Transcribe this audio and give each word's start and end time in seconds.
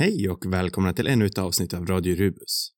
Hej 0.00 0.30
och 0.30 0.52
välkomna 0.52 0.92
till 0.92 1.06
ännu 1.06 1.26
ett 1.26 1.38
avsnitt 1.38 1.74
av 1.74 1.86
Radio 1.86 2.16
Rubus. 2.16 2.70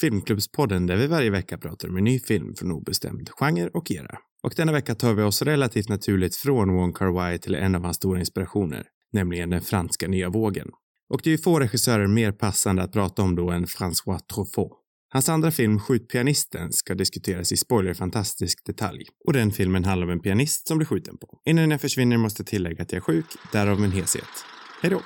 Filmklubbspodden 0.00 0.86
där 0.86 0.96
vi 0.96 1.06
varje 1.06 1.30
vecka 1.30 1.58
pratar 1.58 1.88
om 1.88 1.96
en 1.96 2.04
ny 2.04 2.20
film 2.20 2.54
från 2.54 2.72
obestämd 2.72 3.30
genre 3.30 3.70
och 3.74 3.90
era. 3.90 4.18
Och 4.42 4.54
denna 4.56 4.72
vecka 4.72 4.94
tar 4.94 5.14
vi 5.14 5.22
oss 5.22 5.42
relativt 5.42 5.88
naturligt 5.88 6.36
från 6.36 6.74
Wong 6.74 6.92
Kar-wai 6.92 7.38
till 7.38 7.54
en 7.54 7.74
av 7.74 7.84
hans 7.84 7.96
stora 7.96 8.20
inspirationer, 8.20 8.86
nämligen 9.12 9.50
den 9.50 9.60
franska 9.60 10.08
nya 10.08 10.28
vågen. 10.28 10.68
Och 11.08 11.20
det 11.24 11.30
är 11.30 11.32
ju 11.32 11.38
få 11.38 11.60
regissörer 11.60 12.06
mer 12.06 12.32
passande 12.32 12.82
att 12.82 12.92
prata 12.92 13.22
om 13.22 13.36
då 13.36 13.50
än 13.50 13.66
François 13.66 14.18
Truffaut. 14.18 14.72
Hans 15.08 15.28
andra 15.28 15.50
film 15.50 15.80
Skjutpianisten 15.80 16.72
ska 16.72 16.94
diskuteras 16.94 17.52
i 17.52 17.56
spoilerfantastisk 17.56 18.66
detalj. 18.66 19.04
Och 19.26 19.32
den 19.32 19.52
filmen 19.52 19.84
handlar 19.84 20.06
om 20.06 20.12
en 20.12 20.20
pianist 20.20 20.68
som 20.68 20.78
blir 20.78 20.86
skjuten 20.86 21.18
på. 21.18 21.40
Innan 21.44 21.70
jag 21.70 21.80
försvinner 21.80 22.16
måste 22.16 22.40
jag 22.40 22.46
tillägga 22.46 22.82
att 22.82 22.92
jag 22.92 22.96
är 22.98 23.04
sjuk, 23.04 23.26
därav 23.52 23.80
min 23.80 23.92
heshet. 23.92 24.44
Hej 24.82 24.90
då! 24.90 25.00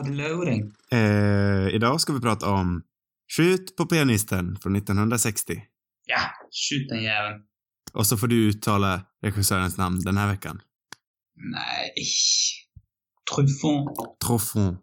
Loading? 0.00 0.72
Eh, 0.90 1.74
idag 1.74 2.00
ska 2.00 2.12
vi 2.12 2.20
prata 2.20 2.50
om 2.50 2.82
Skjut 3.36 3.76
på 3.76 3.86
pianisten 3.86 4.58
från 4.62 4.76
1960. 4.76 5.62
Ja, 6.06 6.20
skjut 6.50 6.88
den 6.88 7.02
jäveln. 7.02 7.42
Och 7.92 8.06
så 8.06 8.16
får 8.16 8.26
du 8.26 8.48
uttala 8.48 9.00
regissörens 9.22 9.76
namn 9.76 10.00
den 10.00 10.16
här 10.16 10.28
veckan. 10.28 10.60
Nej. 11.52 11.92
Truffaut. 13.34 14.20
Truffaut. 14.26 14.74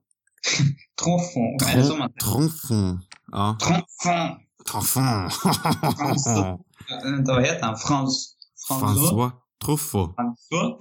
Truffaut. 1.03 1.73
Är 1.73 1.77
det 1.77 1.83
så 1.83 1.95
man? 1.95 2.13
Truffaut. 2.13 2.99
Ja. 3.31 3.57
Truffaut. 3.61 4.37
Truffaut. 4.71 5.33
François. 5.97 6.59
Vänta, 7.03 7.33
vad 7.33 7.45
heter 7.45 7.65
han? 7.65 7.77
Frans... 7.77 8.35
François 8.69 9.31
Truffaut. 9.65 10.15
François? 10.15 10.77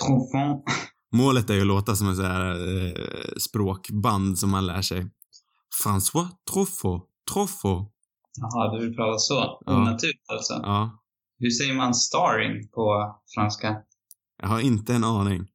Truffaut. 0.00 0.64
Målet 1.12 1.50
är 1.50 1.54
ju 1.54 1.60
att 1.60 1.66
låta 1.66 1.96
som 1.96 2.08
en 2.08 2.16
sån 2.16 2.24
här 2.24 2.50
eh, 2.86 2.92
språkband 3.38 4.38
som 4.38 4.50
man 4.50 4.66
lär 4.66 4.82
sig. 4.82 5.10
François 5.84 6.28
Truffaut. 6.52 7.02
Truffaut. 7.34 7.88
Jaha, 8.40 8.74
du 8.78 8.84
vill 8.86 8.96
prata 8.96 9.18
så? 9.18 9.34
Ja. 9.66 9.76
Onaturligt 9.76 10.30
alltså. 10.32 10.54
Ja. 10.62 10.98
Hur 11.38 11.50
säger 11.50 11.74
man 11.74 11.94
starring 11.94 12.68
på 12.68 13.14
franska? 13.34 13.76
Jag 14.42 14.48
har 14.48 14.60
inte 14.60 14.94
en 14.94 15.04
aning. 15.04 15.46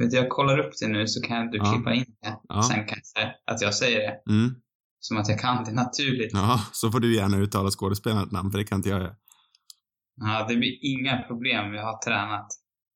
Vet 0.00 0.10
du, 0.10 0.16
jag 0.16 0.28
kollar 0.28 0.58
upp 0.58 0.72
det 0.80 0.88
nu 0.88 1.06
så 1.06 1.22
kan 1.22 1.50
du 1.50 1.58
Ja. 1.58 1.72
klippa 1.72 1.94
in 1.94 2.04
det. 2.22 2.38
Ja. 2.48 2.62
Sen 2.62 2.76
kan 2.86 2.98
jag 2.98 3.06
säga 3.06 3.32
att 3.46 3.60
jag 3.60 3.74
säger 3.74 3.98
det. 3.98 4.32
Mm. 4.32 4.54
Som 5.00 5.16
att 5.16 5.28
jag 5.28 5.40
kan 5.40 5.64
det 5.64 5.72
naturligt. 5.72 6.30
Ja, 6.32 6.60
så 6.72 6.90
får 6.92 7.00
du 7.00 7.14
gärna 7.14 7.36
uttala 7.36 7.70
skådespelarens 7.70 8.32
namn, 8.32 8.50
för 8.50 8.58
det 8.58 8.64
kan 8.64 8.76
inte 8.78 8.88
jag 8.88 9.00
göra. 9.00 9.14
Ja, 10.20 10.46
det 10.48 10.56
blir 10.56 10.78
inga 10.82 11.22
problem. 11.22 11.74
Jag 11.74 11.84
har 11.84 11.98
tränat. 12.04 12.46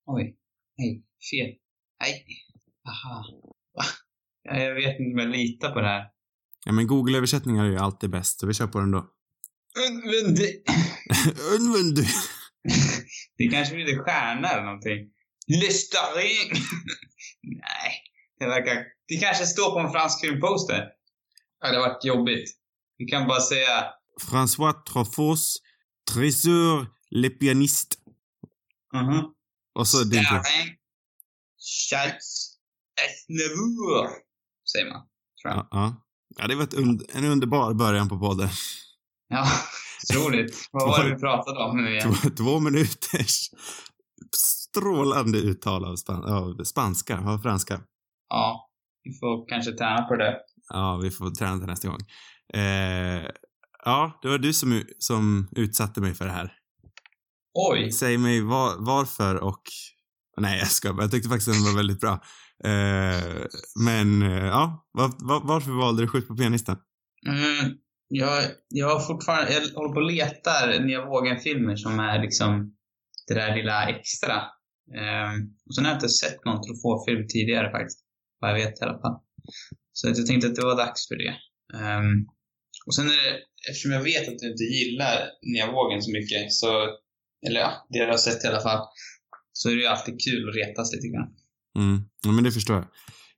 Oj. 0.06 0.36
Nej, 0.78 1.04
fel. 1.30 1.59
Nej. 2.00 2.24
Aha. 2.88 3.24
Va? 3.74 3.84
Ja, 4.42 4.58
Jag 4.58 4.74
vet 4.74 5.00
inte 5.00 5.12
om 5.14 5.18
jag 5.18 5.28
litar 5.28 5.72
på 5.72 5.80
det 5.80 5.88
här. 5.88 6.04
Ja, 6.64 6.72
men 6.72 6.86
Google-översättningar 6.86 7.64
är 7.64 7.70
ju 7.70 7.78
alltid 7.78 8.10
bäst, 8.10 8.40
så 8.40 8.46
vi 8.46 8.54
kör 8.54 8.66
på 8.66 8.80
den 8.80 8.90
då. 8.90 9.06
Men, 9.76 9.96
men 9.96 10.34
det... 10.34 10.62
Unvund 11.56 11.96
du! 11.96 12.04
det 13.38 13.48
kanske 13.48 13.74
blir 13.74 13.86
lite 13.86 13.98
stjärna 13.98 14.48
eller 14.48 14.64
någonting. 14.64 15.08
Listaring! 15.46 16.52
Nej, 17.42 17.92
det 18.38 18.46
verkar... 18.46 18.84
Det 19.08 19.16
kanske 19.16 19.46
står 19.46 19.70
på 19.72 19.78
en 19.78 19.92
fransk 19.92 20.20
filmposter. 20.20 20.88
Det 21.60 21.66
hade 21.66 21.78
varit 21.78 22.04
jobbigt. 22.04 22.50
Vi 22.98 23.04
kan 23.04 23.28
bara 23.28 23.40
säga... 23.40 23.84
François 24.30 24.82
Truffauts 24.92 25.56
Trésor 26.12 26.86
le 27.10 27.30
pianiste. 27.30 27.96
Mhm. 28.94 29.24
Och 29.74 29.88
så 29.88 30.04
din 30.04 30.24
tur. 30.24 30.42
Charles 31.70 32.56
Aznavour. 33.04 34.08
Säger 34.72 34.92
man. 34.92 35.02
Tror 35.42 35.54
jag. 35.54 35.56
Ja, 35.56 35.68
ja. 35.70 35.94
ja, 36.38 36.46
det 36.46 36.54
var 36.54 36.62
ett 36.62 36.74
und 36.74 37.02
en 37.14 37.24
underbar 37.24 37.74
början 37.74 38.08
på 38.08 38.18
podden. 38.18 38.48
Ja, 39.28 39.46
roligt. 40.14 40.68
Vad 40.72 40.88
var 40.88 41.04
det 41.04 41.14
vi 41.14 41.20
pratade 41.20 41.64
om 41.64 41.76
nu 41.76 41.90
igen? 41.90 42.14
Två, 42.14 42.30
två 42.30 42.60
minuters 42.60 43.50
strålande 44.36 45.38
uttal 45.38 45.84
av, 45.84 45.96
span 45.96 46.24
av 46.24 46.64
spanska, 46.64 47.18
av 47.18 47.38
franska. 47.38 47.80
Ja, 48.28 48.70
vi 49.04 49.12
får 49.18 49.48
kanske 49.48 49.72
träna 49.72 50.02
på 50.02 50.16
det. 50.16 50.36
Ja, 50.68 51.00
vi 51.02 51.10
får 51.10 51.30
träna 51.30 51.58
till 51.58 51.66
nästa 51.66 51.88
gång. 51.88 52.00
Eh, 52.54 53.30
ja, 53.84 54.18
det 54.22 54.28
var 54.28 54.38
du 54.38 54.52
som, 54.52 54.82
som 54.98 55.48
utsatte 55.56 56.00
mig 56.00 56.14
för 56.14 56.24
det 56.24 56.32
här. 56.32 56.52
Oj! 57.54 57.92
Säg 57.92 58.18
mig 58.18 58.40
var, 58.40 58.76
varför 58.78 59.36
och... 59.36 59.62
Nej, 60.40 60.58
jag 60.58 60.68
ska 60.68 60.88
Jag 60.88 61.10
tyckte 61.10 61.28
faktiskt 61.28 61.48
att 61.48 61.54
den 61.54 61.64
var 61.64 61.76
väldigt 61.76 62.00
bra. 62.00 62.12
Eh, 62.64 63.46
men, 63.84 64.22
eh, 64.22 64.46
ja. 64.46 64.88
Var, 64.92 65.08
var, 65.28 65.40
varför 65.44 65.70
valde 65.70 66.02
du 66.02 66.08
Skjut 66.08 66.28
på 66.28 66.36
pianisten? 66.36 66.76
Mm, 67.28 67.76
jag, 68.08 68.44
jag 68.68 69.06
fortfarande, 69.06 69.52
jag 69.52 69.60
håller 69.60 69.94
på 69.94 70.00
och 70.00 70.12
letar 70.12 70.80
Nya 70.80 71.04
Vågen-filmer 71.04 71.76
som 71.76 72.00
är 72.00 72.22
liksom 72.22 72.74
det 73.28 73.34
där 73.34 73.56
lilla 73.56 73.88
extra. 73.88 74.36
Eh, 75.00 75.32
och 75.66 75.74
sen 75.74 75.84
har 75.84 75.92
jag 75.92 75.96
inte 75.96 76.08
sett 76.08 76.44
någon 76.44 76.62
Truffaut-film 76.62 77.26
tidigare 77.28 77.70
faktiskt. 77.70 78.00
Vad 78.40 78.50
jag 78.50 78.54
vet 78.54 78.80
i 78.80 78.84
alla 78.84 79.00
fall. 79.00 79.18
Så 79.92 80.08
jag 80.08 80.26
tänkte 80.26 80.48
att 80.48 80.54
det 80.54 80.64
var 80.64 80.76
dags 80.76 81.08
för 81.08 81.16
det. 81.16 81.34
Eh, 81.78 82.02
och 82.86 82.94
sen 82.94 83.06
är 83.06 83.16
det, 83.24 83.38
eftersom 83.70 83.92
jag 83.92 84.02
vet 84.02 84.28
att 84.28 84.38
du 84.38 84.50
inte 84.50 84.64
gillar 84.64 85.16
Nya 85.52 85.72
Vågen 85.72 86.02
så 86.02 86.10
mycket, 86.10 86.52
så, 86.52 86.70
eller 87.46 87.60
ja, 87.60 87.86
det 87.90 87.98
jag 87.98 88.08
har 88.08 88.16
sett 88.16 88.44
i 88.44 88.48
alla 88.48 88.60
fall, 88.60 88.86
så 89.52 89.70
är 89.70 89.74
det 89.74 89.80
ju 89.80 89.86
alltid 89.86 90.20
kul 90.20 90.48
att 90.48 90.54
retas 90.54 90.92
lite 90.92 91.08
grann. 91.08 91.28
Mm. 91.78 92.02
Ja, 92.24 92.32
men 92.32 92.44
det 92.44 92.52
förstår 92.52 92.76
jag. 92.76 92.86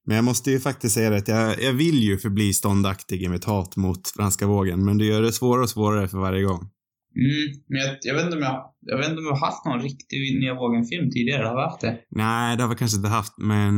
Men 0.06 0.16
jag 0.16 0.24
måste 0.24 0.50
ju 0.50 0.60
faktiskt 0.60 0.94
säga 0.94 1.10
det 1.10 1.16
att 1.16 1.28
jag, 1.28 1.62
jag 1.62 1.72
vill 1.72 2.02
ju 2.02 2.18
förbli 2.18 2.52
ståndaktig 2.52 3.22
i 3.22 3.28
mitt 3.28 3.44
hat 3.44 3.76
mot 3.76 4.08
franska 4.08 4.46
vågen, 4.46 4.84
men 4.84 4.98
det 4.98 5.04
gör 5.04 5.22
det 5.22 5.32
svårare 5.32 5.62
och 5.62 5.70
svårare 5.70 6.08
för 6.08 6.18
varje 6.18 6.42
gång. 6.42 6.70
Mm, 7.16 7.62
men 7.68 7.80
jag, 7.80 7.96
jag 8.00 8.14
vet 8.14 8.24
inte 8.24 8.36
om 8.36 8.42
jag, 8.42 8.74
jag 8.80 8.98
vet 8.98 9.08
inte 9.08 9.18
om 9.18 9.24
jag 9.24 9.34
har 9.34 9.46
haft 9.46 9.64
någon 9.64 9.82
riktig 9.82 10.40
Nya 10.40 10.54
Vågen-film 10.54 11.10
tidigare. 11.10 11.46
Har 11.46 11.56
vi 11.56 11.62
haft 11.62 11.80
det? 11.80 11.98
Nej, 12.10 12.56
det 12.56 12.62
har 12.62 12.70
vi 12.70 12.76
kanske 12.76 12.96
inte 12.96 13.08
haft, 13.08 13.38
men... 13.38 13.74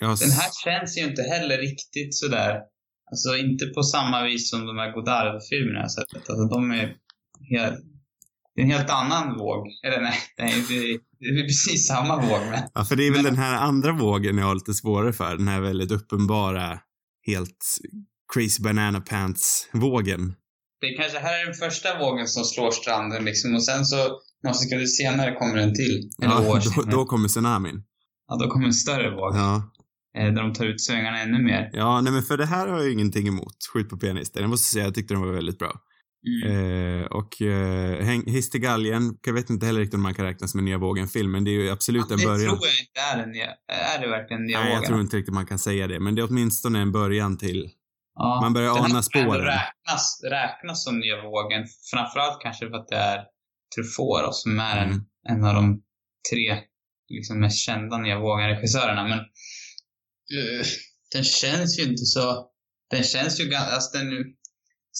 Har 0.00 0.20
Den 0.20 0.38
här 0.40 0.50
känns 0.64 0.98
ju 0.98 1.02
inte 1.10 1.22
heller 1.22 1.58
riktigt 1.58 2.14
sådär, 2.14 2.60
alltså 3.10 3.36
inte 3.36 3.66
på 3.66 3.82
samma 3.82 4.24
vis 4.24 4.50
som 4.50 4.66
de 4.66 4.76
här 4.78 4.92
Godard-filmerna 4.94 5.80
jag 5.80 5.90
sett. 5.90 6.30
Alltså 6.30 6.44
de 6.54 6.70
är 6.70 6.96
helt, 7.50 7.78
det 8.54 8.60
är 8.60 8.64
en 8.64 8.70
helt 8.70 8.90
annan 8.90 9.38
våg. 9.38 9.66
Eller 9.86 10.00
nej, 10.00 10.18
nej 10.38 10.64
det, 10.68 10.74
är, 10.74 10.98
det 11.20 11.26
är 11.40 11.42
precis 11.46 11.86
samma 11.88 12.16
våg 12.16 12.40
men. 12.50 12.62
Ja, 12.74 12.84
för 12.84 12.96
det 12.96 13.06
är 13.06 13.10
väl 13.10 13.22
Men- 13.22 13.34
den 13.34 13.42
här 13.42 13.54
andra 13.56 13.92
vågen 13.92 14.38
jag 14.38 14.44
har 14.46 14.54
lite 14.54 14.74
svårare 14.74 15.12
för. 15.12 15.36
Den 15.36 15.48
här 15.48 15.60
väldigt 15.60 15.90
uppenbara, 15.90 16.78
helt 17.26 17.78
crazy 18.34 18.62
banana 18.62 19.00
pants-vågen. 19.00 20.34
Det 20.80 20.86
är 20.86 20.96
kanske 20.96 21.18
här 21.18 21.40
är 21.40 21.44
den 21.46 21.54
första 21.54 21.98
vågen 21.98 22.26
som 22.28 22.44
slår 22.44 22.70
stranden 22.70 23.24
liksom 23.24 23.54
och 23.54 23.64
sen 23.64 23.84
så 23.86 23.96
några 24.42 24.54
sekunder 24.54 24.86
senare 24.86 25.34
kommer 25.34 25.56
en 25.56 25.74
till. 25.74 26.10
Eller 26.22 26.34
Ja, 26.34 26.50
år 26.50 26.60
då, 26.76 26.82
då 26.96 27.04
kommer 27.04 27.28
tsunamin. 27.28 27.82
ja, 28.28 28.36
då 28.36 28.50
kommer 28.50 28.66
en 28.66 28.72
större 28.72 29.10
våg. 29.10 29.34
Ja. 29.36 29.72
Eh, 30.18 30.24
där 30.34 30.42
de 30.42 30.52
tar 30.52 30.64
ut 30.64 30.80
svängarna 30.80 31.18
ännu 31.20 31.42
mer. 31.42 31.70
ja, 31.72 32.00
nej 32.00 32.12
men 32.12 32.22
för 32.22 32.36
det 32.36 32.46
här 32.46 32.68
har 32.68 32.78
jag 32.78 32.92
ingenting 32.92 33.28
emot. 33.28 33.56
Skjut 33.72 33.88
på 33.88 33.96
pianisten. 33.96 34.42
Jag 34.42 34.50
måste 34.50 34.66
säga, 34.72 34.84
jag 34.84 34.94
tyckte 34.94 35.14
den 35.14 35.20
var 35.22 35.32
väldigt 35.32 35.58
bra. 35.58 35.72
Mm. 36.26 37.00
Eh, 37.00 37.06
och 37.06 37.42
eh, 37.42 38.60
galgen, 38.60 39.18
jag 39.26 39.32
vet 39.32 39.50
inte 39.50 39.66
heller 39.66 39.80
riktigt 39.80 39.94
om 39.94 40.02
man 40.02 40.14
kan 40.14 40.24
räkna 40.24 40.48
som 40.48 40.58
en 40.58 40.64
nya 40.64 40.78
vågen-film, 40.78 41.30
men 41.32 41.44
det 41.44 41.50
är 41.50 41.52
ju 41.52 41.70
absolut 41.70 42.10
en 42.10 42.18
det 42.18 42.24
början. 42.24 42.56
tror 42.56 42.66
jag 42.66 42.80
inte 42.80 43.00
är 43.20 43.22
en 43.22 43.30
nya, 43.30 43.50
är 43.68 44.00
det 44.00 44.08
verkligen 44.08 44.44
nya 44.44 44.58
Nej, 44.60 44.68
jag 44.68 44.76
vågen? 44.76 44.88
tror 44.88 45.00
inte 45.00 45.16
riktigt 45.16 45.34
man 45.34 45.46
kan 45.46 45.58
säga 45.58 45.86
det, 45.86 46.00
men 46.00 46.14
det 46.14 46.22
är 46.22 46.26
åtminstone 46.30 46.78
en 46.80 46.92
början 46.92 47.38
till. 47.38 47.70
Ja, 48.14 48.40
Man 48.42 48.52
börjar 48.52 48.84
ana 48.84 49.02
spåren. 49.02 49.44
Räknas, 49.44 50.20
räknas 50.30 50.84
som 50.84 50.98
nya 50.98 51.22
vågen. 51.22 51.64
Framförallt 51.90 52.40
kanske 52.42 52.68
för 52.68 52.76
att 52.76 52.88
det 52.88 52.96
är 52.96 53.20
Truffaut 53.76 54.34
som 54.34 54.58
är 54.60 54.76
en, 54.76 54.88
Mm. 54.88 55.00
en 55.28 55.44
av 55.44 55.54
de 55.54 55.82
tre 56.32 56.58
liksom, 57.08 57.40
mest 57.40 57.58
kända 57.58 57.98
nya 57.98 58.18
vågen-regissörerna. 58.18 59.02
Men 59.08 59.18
eh, 59.18 60.66
den 61.12 61.24
känns 61.24 61.78
ju 61.78 61.82
inte 61.82 62.04
så... 62.04 62.46
Den 62.90 63.02
känns 63.02 63.40
ju 63.40 63.44
ganska... 63.44 63.70
Alltså 63.74 63.98
den, 63.98 64.06
jag 64.12 64.24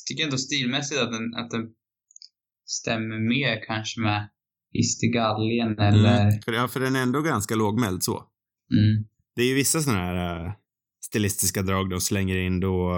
tycker 0.04 0.24
ändå 0.24 0.38
stilmässigt 0.38 1.00
att 1.00 1.12
den, 1.12 1.34
att 1.34 1.50
den 1.50 1.66
stämmer 2.66 3.28
mer 3.28 3.66
kanske 3.66 4.00
med 4.00 4.28
Istigalien 4.74 5.78
eller... 5.78 6.20
Mm. 6.20 6.42
För, 6.44 6.52
ja, 6.52 6.68
för 6.68 6.80
den 6.80 6.96
är 6.96 7.02
ändå 7.02 7.20
ganska 7.22 7.54
lågmäld 7.54 8.02
så. 8.02 8.16
Mm. 8.72 9.04
Det 9.36 9.42
är 9.42 9.46
ju 9.46 9.54
vissa 9.54 9.80
sådana 9.80 10.00
här 10.00 10.46
eh, 10.46 10.52
stilistiska 11.04 11.62
drag 11.62 11.90
de 11.90 12.00
slänger 12.00 12.36
in 12.36 12.60
då 12.60 12.92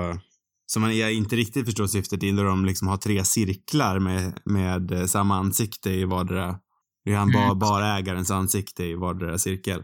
som 0.72 0.82
man 0.82 0.98
jag 0.98 1.12
inte 1.12 1.36
riktigt 1.36 1.64
förstår 1.64 1.86
syftet 1.86 2.22
i, 2.22 2.30
där 2.30 2.44
de 2.44 2.64
liksom 2.64 2.88
har 2.88 2.96
tre 2.96 3.24
cirklar 3.24 3.98
med, 3.98 4.40
med 4.44 4.92
eh, 4.92 5.06
samma 5.06 5.36
ansikte 5.36 5.90
i 5.90 6.04
vardera. 6.04 6.58
Det 7.04 7.12
är 7.12 7.16
han 7.16 7.32
bara, 7.32 7.44
Mm. 7.44 7.58
bara 7.58 7.98
ägarens 7.98 8.30
ansikte 8.30 8.84
i 8.84 8.94
vardera 8.94 9.38
cirkel. 9.38 9.82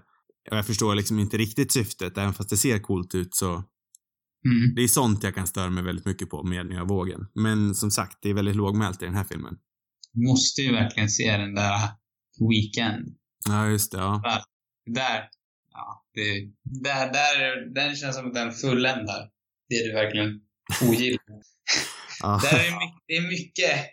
Och 0.50 0.56
jag 0.56 0.66
förstår 0.66 0.94
liksom 0.94 1.18
inte 1.18 1.36
riktigt 1.36 1.72
syftet, 1.72 2.18
även 2.18 2.34
fast 2.34 2.50
det 2.50 2.56
ser 2.56 2.78
coolt 2.78 3.14
ut 3.14 3.34
så. 3.34 3.64
Mm. 4.44 4.74
Det 4.74 4.82
är 4.82 4.88
sånt 4.88 5.22
jag 5.22 5.34
kan 5.34 5.46
störa 5.46 5.70
mig 5.70 5.84
väldigt 5.84 6.06
mycket 6.06 6.30
på 6.30 6.42
med 6.42 6.66
Nya 6.66 6.84
Vågen. 6.84 7.26
Men 7.34 7.74
som 7.74 7.90
sagt, 7.90 8.18
det 8.22 8.30
är 8.30 8.34
väldigt 8.34 8.56
lågmält 8.56 9.02
i 9.02 9.04
den 9.04 9.14
här 9.14 9.24
filmen. 9.24 9.56
Måste 10.26 10.62
ju 10.62 10.72
verkligen 10.72 11.08
se 11.08 11.36
den 11.36 11.54
där 11.54 11.78
Weekend. 12.50 13.16
Ja, 13.48 13.68
just 13.68 13.92
det. 13.92 13.98
Ja. 13.98 14.44
Där, 14.86 15.28
ja, 15.72 16.04
det, 16.14 16.52
där, 16.62 17.12
där, 17.12 17.74
den 17.74 17.96
känns 17.96 18.16
som 18.16 18.26
att 18.26 18.34
den 18.34 18.52
fulländar 18.52 19.30
det 19.68 19.86
du 19.86 19.92
verkligen 19.92 20.40
ogillar. 20.82 21.24
Där 22.42 22.58
är 22.58 22.70
det, 22.70 22.78
mycket, 22.78 23.02
det, 23.06 23.16
är 23.16 23.28
mycket, 23.28 23.86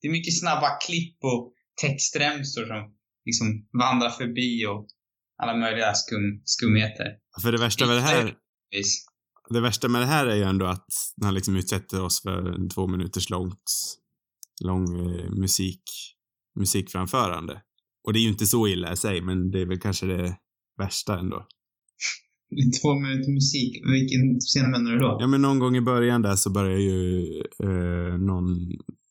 det 0.00 0.08
är 0.08 0.12
mycket 0.12 0.38
snabba 0.38 0.78
klipp 0.86 1.16
och 1.20 1.52
textremsor 1.82 2.66
som 2.66 2.94
liksom 3.24 3.68
vandrar 3.78 4.10
förbi 4.10 4.66
och 4.66 4.86
alla 5.42 5.56
möjliga 5.56 5.94
skum, 5.94 6.42
skumheter. 6.44 7.06
För 7.42 7.52
det 7.52 7.58
värsta 7.58 7.86
med 7.86 7.96
det 7.96 8.00
här. 8.00 8.34
Det 9.50 9.60
värsta 9.60 9.88
med 9.88 10.00
det 10.00 10.06
här 10.06 10.26
är 10.26 10.36
ju 10.36 10.42
ändå 10.42 10.66
att 10.66 10.86
han 11.22 11.34
liksom 11.34 11.56
utsätter 11.56 12.02
oss 12.02 12.22
för 12.22 12.54
en 12.54 12.68
två 12.68 12.86
minuters 12.86 13.30
långt, 13.30 13.62
lång 14.64 15.10
eh, 15.10 15.30
musik, 15.30 15.82
musikframförande. 16.58 17.62
Och 18.04 18.12
det 18.12 18.18
är 18.18 18.22
ju 18.22 18.28
inte 18.28 18.46
så 18.46 18.68
illa 18.68 18.92
i 18.92 18.96
sig, 18.96 19.20
men 19.20 19.50
det 19.50 19.60
är 19.60 19.66
väl 19.66 19.80
kanske 19.80 20.06
det 20.06 20.36
värsta 20.78 21.18
ändå. 21.18 21.46
Två 22.82 22.94
minuter 22.94 23.32
musik. 23.32 23.82
Vilken 23.92 24.40
scen 24.40 24.70
menar 24.70 24.92
du 24.92 24.98
då? 24.98 25.16
Ja, 25.20 25.26
men 25.26 25.42
någon 25.42 25.58
gång 25.58 25.76
i 25.76 25.80
början 25.80 26.22
där 26.22 26.36
så 26.36 26.50
börjar 26.50 26.78
ju 26.78 27.24
eh, 27.62 28.18
någon, 28.18 28.56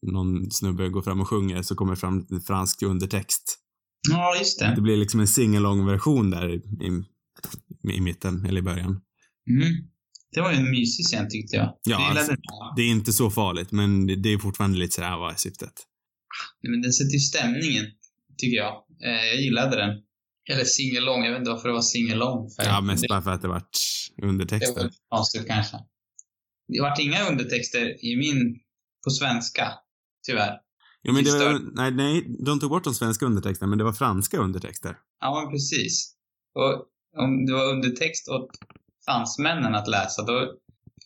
någon 0.01 0.51
snubbe 0.51 0.89
gå 0.89 1.01
fram 1.01 1.21
och 1.21 1.27
sjunger 1.27 1.61
så 1.61 1.75
kommer 1.75 1.95
fram 1.95 2.25
fransk 2.47 2.83
undertext. 2.83 3.57
Ja, 4.09 4.35
just 4.39 4.59
det. 4.59 4.73
Det 4.75 4.81
blir 4.81 4.97
liksom 4.97 5.19
en 5.19 5.27
singalong 5.27 5.85
version 5.85 6.29
där 6.29 6.49
i, 6.49 6.55
i, 6.55 7.03
i 7.93 8.01
mitten, 8.01 8.45
eller 8.45 8.59
i 8.59 8.63
början. 8.63 9.01
Mm. 9.49 9.91
Det 10.31 10.41
var 10.41 10.51
ju 10.51 10.57
en 10.57 10.71
mysig 10.71 11.05
scen 11.05 11.29
tyckte 11.29 11.55
jag. 11.55 11.65
Ja, 11.65 11.75
jag 11.83 12.17
alltså. 12.17 12.35
Det 12.75 12.81
är 12.81 12.87
inte 12.87 13.13
så 13.13 13.29
farligt, 13.29 13.71
men 13.71 14.07
det, 14.21 14.33
är 14.33 14.37
fortfarande 14.37 14.77
lite 14.77 14.95
sådär, 14.95 15.17
vad 15.17 15.31
är 15.31 15.35
syftet? 15.35 15.73
Nej, 16.61 16.71
Men 16.71 16.81
den 16.81 16.93
sätter 16.93 17.13
ju 17.13 17.19
stämningen, 17.19 17.85
tycker 18.37 18.57
jag. 18.57 18.73
Eh, 19.05 19.25
jag 19.25 19.41
gillade 19.41 19.75
den. 19.75 19.89
Eller 20.51 20.63
singelong, 20.63 21.23
jag 21.23 21.31
vet 21.31 21.39
inte 21.39 21.51
varför 21.51 21.67
det 21.67 21.73
var 21.73 21.81
singelong. 21.81 22.49
För 22.49 22.63
Ja, 22.63 22.81
mest 22.81 23.07
bara 23.09 23.21
för 23.21 23.31
att 23.31 23.41
det 23.41 23.47
vart 23.47 23.71
det 24.15 24.21
var 24.21 24.29
undertexter. 24.29 24.89
konstigt 25.09 25.47
kanske. 25.47 25.77
Det 26.67 26.81
vart 26.81 26.99
inga 26.99 27.29
undertexter 27.29 28.05
i 28.05 28.15
min, 28.15 28.59
på 29.03 29.09
svenska. 29.09 29.71
Tyvärr. 30.27 30.57
Ja, 31.01 31.13
men 31.13 31.23
det 31.23 31.31
var, 31.31 31.59
nej, 31.75 31.91
nej, 31.91 32.35
de 32.45 32.59
tog 32.59 32.69
bort 32.69 32.83
de 32.83 32.93
svenska 32.93 33.25
undertexterna, 33.25 33.69
men 33.69 33.77
det 33.77 33.83
var 33.83 33.93
franska 33.93 34.37
undertexter. 34.37 34.97
Ja, 35.19 35.41
men 35.41 35.51
precis. 35.51 36.13
Och 36.55 36.87
om 37.17 37.45
det 37.45 37.53
var 37.53 37.71
undertext 37.73 38.27
åt 38.29 38.49
fransmännen 39.11 39.75
att 39.75 39.87
läsa, 39.87 40.21
då 40.21 40.53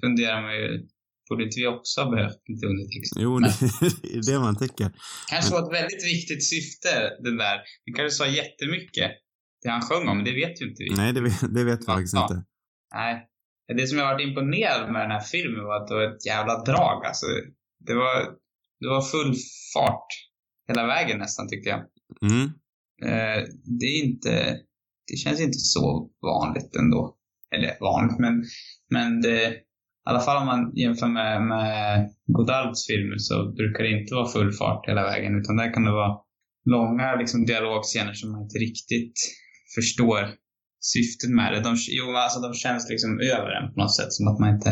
funderar 0.01 0.41
man 0.41 0.55
ju, 0.55 0.87
borde 1.29 1.43
inte 1.43 1.59
vi 1.59 1.67
också 1.67 2.01
ha 2.01 2.11
behövt 2.11 2.41
lite 2.49 2.67
undertext? 2.67 3.13
Jo, 3.17 3.39
Men- 3.39 3.49
det 4.01 4.31
är 4.31 4.33
det 4.33 4.39
man 4.39 4.55
tycker. 4.55 4.91
kanske 5.29 5.51
var 5.51 5.63
ett 5.63 5.73
väldigt 5.73 6.05
viktigt 6.05 6.43
syfte, 6.49 6.89
den 7.23 7.37
där. 7.37 7.57
Det 7.85 7.91
kanske 7.91 8.17
sa 8.17 8.27
jättemycket, 8.27 9.11
det 9.61 9.69
han 9.69 9.81
sjöng 9.81 10.07
om, 10.07 10.17
men 10.17 10.25
det 10.25 10.31
vet 10.33 10.61
ju 10.61 10.69
inte 10.69 10.83
vi. 10.83 10.95
Nej, 10.95 11.13
det 11.13 11.21
vet, 11.21 11.55
det 11.55 11.63
vet 11.63 11.81
vi 11.81 11.85
faktiskt 11.85 12.13
ja. 12.13 12.23
inte. 12.23 12.45
Nej. 12.93 13.27
Det 13.77 13.87
som 13.87 13.97
jag 13.97 14.05
varit 14.05 14.27
imponerad 14.27 14.91
med 14.91 15.01
den 15.01 15.11
här 15.11 15.19
filmen 15.19 15.63
var 15.63 15.81
att 15.81 15.87
det 15.87 15.93
var 15.93 16.15
ett 16.15 16.25
jävla 16.25 16.63
drag. 16.63 17.05
Alltså, 17.05 17.25
det 17.79 17.95
var, 17.95 18.15
det 18.79 18.87
var 18.87 19.01
full 19.01 19.35
fart 19.73 20.07
hela 20.67 20.87
vägen 20.87 21.19
nästan 21.19 21.47
tyckte 21.49 21.69
jag. 21.69 21.81
Mm. 22.31 22.45
Eh, 23.03 23.43
det 23.79 23.85
är 23.85 24.03
inte, 24.05 24.59
det 25.11 25.17
känns 25.17 25.41
inte 25.41 25.57
så 25.57 26.09
vanligt 26.21 26.75
ändå. 26.75 27.15
Eller 27.55 27.77
vanligt, 27.79 28.19
men, 28.19 28.43
men 28.95 29.21
det, 29.21 29.41
i 30.05 30.09
alla 30.09 30.19
fall 30.19 30.41
om 30.41 30.45
man 30.45 30.71
jämför 30.75 31.07
med, 31.07 31.41
med 31.41 32.09
Godards 32.35 32.87
filmer 32.87 33.17
så 33.17 33.35
brukar 33.51 33.83
det 33.83 33.99
inte 33.99 34.15
vara 34.15 34.27
full 34.27 34.51
fart 34.51 34.87
hela 34.89 35.03
vägen, 35.03 35.39
utan 35.39 35.55
där 35.55 35.73
kan 35.73 35.83
det 35.83 35.91
vara 35.91 36.17
långa 36.65 37.15
liksom, 37.15 37.45
dialogscener 37.45 38.13
som 38.13 38.31
man 38.31 38.41
inte 38.41 38.57
riktigt 38.57 39.19
förstår 39.75 40.21
syftet 40.93 41.29
med 41.29 41.53
det. 41.53 41.59
De, 41.59 41.75
jo, 41.99 42.05
alltså 42.15 42.39
de 42.39 42.53
känns 42.53 42.89
liksom 42.89 43.19
över 43.19 43.49
en 43.57 43.73
på 43.73 43.79
något 43.79 43.95
sätt, 43.95 44.13
som 44.13 44.27
att 44.27 44.39
man 44.39 44.55
inte 44.55 44.71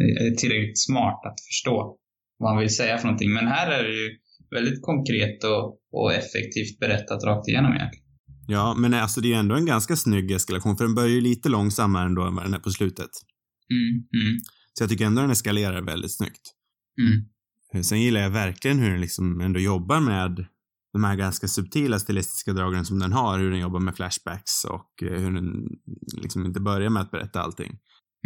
eh, 0.00 0.26
är 0.26 0.34
tillräckligt 0.40 0.84
smart 0.88 1.20
att 1.28 1.40
förstå 1.48 1.96
vad 2.38 2.50
han 2.50 2.60
vill 2.60 2.76
säga 2.76 2.98
för 2.98 3.06
någonting. 3.06 3.32
Men 3.32 3.46
här 3.46 3.70
är 3.70 3.82
det 3.82 3.96
ju 4.02 4.08
väldigt 4.50 4.82
konkret 4.82 5.44
och, 5.44 5.66
och 5.92 6.12
effektivt 6.12 6.78
berättat 6.80 7.24
rakt 7.24 7.48
igenom 7.48 7.72
egentligen. 7.72 8.05
Ja, 8.48 8.74
men 8.78 8.94
alltså 8.94 9.20
det 9.20 9.28
är 9.28 9.30
ju 9.30 9.34
ändå 9.34 9.54
en 9.54 9.66
ganska 9.66 9.96
snygg 9.96 10.30
eskalation, 10.30 10.76
för 10.76 10.84
den 10.84 10.94
börjar 10.94 11.08
ju 11.08 11.20
lite 11.20 11.48
långsammare 11.48 12.06
ändå 12.06 12.22
än 12.22 12.34
vad 12.34 12.44
den 12.44 12.54
är 12.54 12.58
på 12.58 12.70
slutet. 12.70 13.10
Mm, 13.70 13.88
mm, 14.26 14.38
Så 14.72 14.82
jag 14.82 14.90
tycker 14.90 15.06
ändå 15.06 15.20
den 15.22 15.30
eskalerar 15.30 15.82
väldigt 15.82 16.16
snyggt. 16.16 16.42
mm. 17.02 17.84
Sen 17.84 18.02
gillar 18.02 18.20
jag 18.20 18.30
verkligen 18.30 18.78
hur 18.78 18.90
den 18.90 19.00
liksom 19.00 19.40
ändå 19.40 19.60
jobbar 19.60 20.00
med 20.00 20.46
de 20.92 21.04
här 21.04 21.16
ganska 21.16 21.48
subtila 21.48 21.98
stilistiska 21.98 22.52
dragen 22.52 22.84
som 22.84 22.98
den 22.98 23.12
har, 23.12 23.38
hur 23.38 23.50
den 23.50 23.60
jobbar 23.60 23.80
med 23.80 23.96
flashbacks 23.96 24.64
och 24.64 25.02
eh, 25.02 25.20
hur 25.20 25.30
den 25.32 25.68
liksom 26.22 26.46
inte 26.46 26.60
börjar 26.60 26.90
med 26.90 27.02
att 27.02 27.10
berätta 27.10 27.40
allting. 27.42 27.78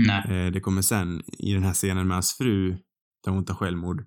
Nej. 0.07 0.47
Eh, 0.47 0.53
Det 0.53 0.61
kommer 0.61 0.83
sen 0.83 1.23
i 1.39 1.53
den 1.53 1.63
här 1.63 1.75
scenen 1.75 2.09
med 2.09 2.17
hans 2.17 2.33
fru, 2.39 2.71
där 3.25 3.33
hon 3.33 3.45
tar 3.45 3.55
självmord. 3.55 4.01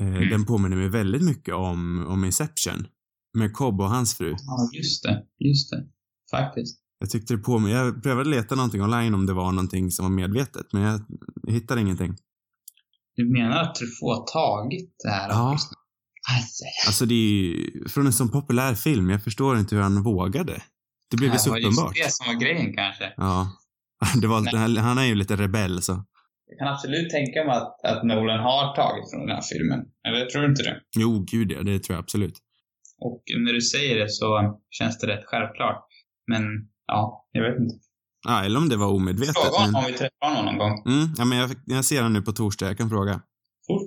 Eh, 0.00 0.06
Mm. 0.06 0.28
Den 0.28 0.44
påminner 0.44 0.76
mig 0.76 0.88
väldigt 0.88 1.22
mycket 1.22 1.54
om, 1.54 2.06
om 2.06 2.24
Inception. 2.24 2.86
Med 3.34 3.52
Cobb 3.52 3.80
och 3.80 3.88
hans 3.88 4.14
fru. 4.18 4.30
Ja, 4.46 4.70
just 4.72 5.02
det. 5.02 5.22
Just 5.38 5.70
det. 5.70 5.84
Faktiskt. 6.30 6.78
Jag 7.00 7.10
tyckte 7.10 7.34
det 7.34 7.38
påminner, 7.38 7.76
jag 7.84 8.02
prövade 8.02 8.30
leta 8.30 8.54
någonting 8.54 8.82
online 8.82 9.14
om 9.14 9.26
det 9.26 9.32
var 9.32 9.52
någonting 9.52 9.90
som 9.90 10.04
var 10.04 10.10
medvetet, 10.10 10.66
men 10.72 10.82
jag, 10.82 11.00
hittade 11.48 11.80
ingenting. 11.80 12.16
Du 13.16 13.32
menar 13.32 13.56
att 13.62 13.74
Truffaut 13.74 14.26
tagit 14.26 14.94
det 15.04 15.10
här? 15.10 15.28
Ja. 15.28 15.50
aj, 16.30 16.40
aj. 16.40 16.86
Alltså 16.86 17.06
det 17.06 17.14
är 17.14 17.18
ju 17.18 17.88
från 17.88 18.06
en 18.06 18.12
sån 18.12 18.28
populär 18.28 18.74
film, 18.74 19.10
jag 19.10 19.24
förstår 19.24 19.58
inte 19.58 19.74
hur 19.74 19.82
han 19.82 20.02
vågade. 20.02 20.62
Det 21.10 21.16
blev 21.16 21.28
ju 21.30 21.32
Det 21.32 21.38
så 21.38 21.50
var 21.50 21.58
uppenbart. 21.58 21.96
just 21.96 22.08
det 22.08 22.24
som 22.24 22.34
var 22.34 22.40
grejen 22.40 22.74
kanske. 22.74 23.12
Ja. 23.16 23.50
Det 24.20 24.26
var, 24.26 24.40
Nej. 24.40 24.76
han 24.76 24.98
är 24.98 25.04
ju 25.04 25.14
lite 25.14 25.36
rebell 25.36 25.82
så. 25.82 26.04
Jag 26.46 26.58
kan 26.58 26.68
absolut 26.68 27.10
tänka 27.10 27.44
mig 27.44 27.56
att, 27.56 27.84
att 27.84 28.04
Nolan 28.04 28.40
har 28.40 28.74
tagit 28.76 29.10
från 29.10 29.20
den 29.26 29.34
här 29.36 29.42
filmen. 29.42 29.80
Eller 30.08 30.26
tror 30.26 30.42
du 30.42 30.48
inte 30.48 30.62
det? 30.62 30.80
Jo, 30.98 31.24
gud 31.30 31.52
ja, 31.52 31.62
det 31.62 31.78
tror 31.78 31.94
jag 31.96 32.02
absolut. 32.02 32.34
Och 33.00 33.22
när 33.38 33.52
du 33.52 33.60
säger 33.60 33.98
det 33.98 34.10
så 34.10 34.58
känns 34.70 34.98
det 34.98 35.06
rätt 35.06 35.24
självklart. 35.26 35.84
Men 36.26 36.42
ja, 36.86 37.28
jag 37.32 37.42
vet 37.42 37.60
inte. 37.60 37.74
Ja, 38.26 38.44
eller 38.44 38.58
om 38.58 38.68
det 38.68 38.76
var 38.76 38.86
omedvetet. 38.86 39.34
Fråga 39.36 39.48
honom 39.58 39.72
Men, 39.72 39.84
om 39.84 39.86
vi 39.92 39.98
träffar 39.98 40.34
honom 40.34 40.44
någon 40.44 40.58
gång. 40.58 40.82
mm, 40.94 41.08
ja, 41.18 41.24
men 41.24 41.38
jag, 41.38 41.50
jag 41.66 41.84
ser 41.84 42.02
han 42.02 42.12
nu 42.12 42.22
på 42.22 42.32
torsdag, 42.32 42.66
jag 42.66 42.78
kan 42.78 42.88
fråga. 42.90 43.20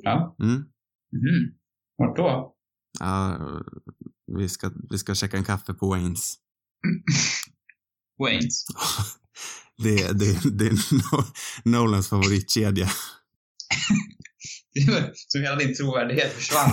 Ja. 0.03 0.35
Mm. 0.41 0.53
Mhm. 0.55 0.65
Vart 1.97 2.17
då? 2.17 2.53
Ja, 2.99 3.39
vi 4.37 4.49
ska, 4.49 4.71
vi 4.89 4.97
ska 4.97 5.15
checka 5.15 5.37
en 5.37 5.43
kaffe 5.43 5.73
på 5.73 5.89
Waynes. 5.89 6.33
Waynes. 8.19 8.65
Det, 9.83 10.19
det, 10.19 10.57
det 10.57 10.65
är 10.65 10.71
No- 10.71 11.25
Nolans 11.63 12.09
favoritkedja. 12.09 12.87
Som 15.27 15.41
hela 15.41 15.55
din 15.55 15.75
trovärdighet 15.75 16.33
försvann. 16.33 16.71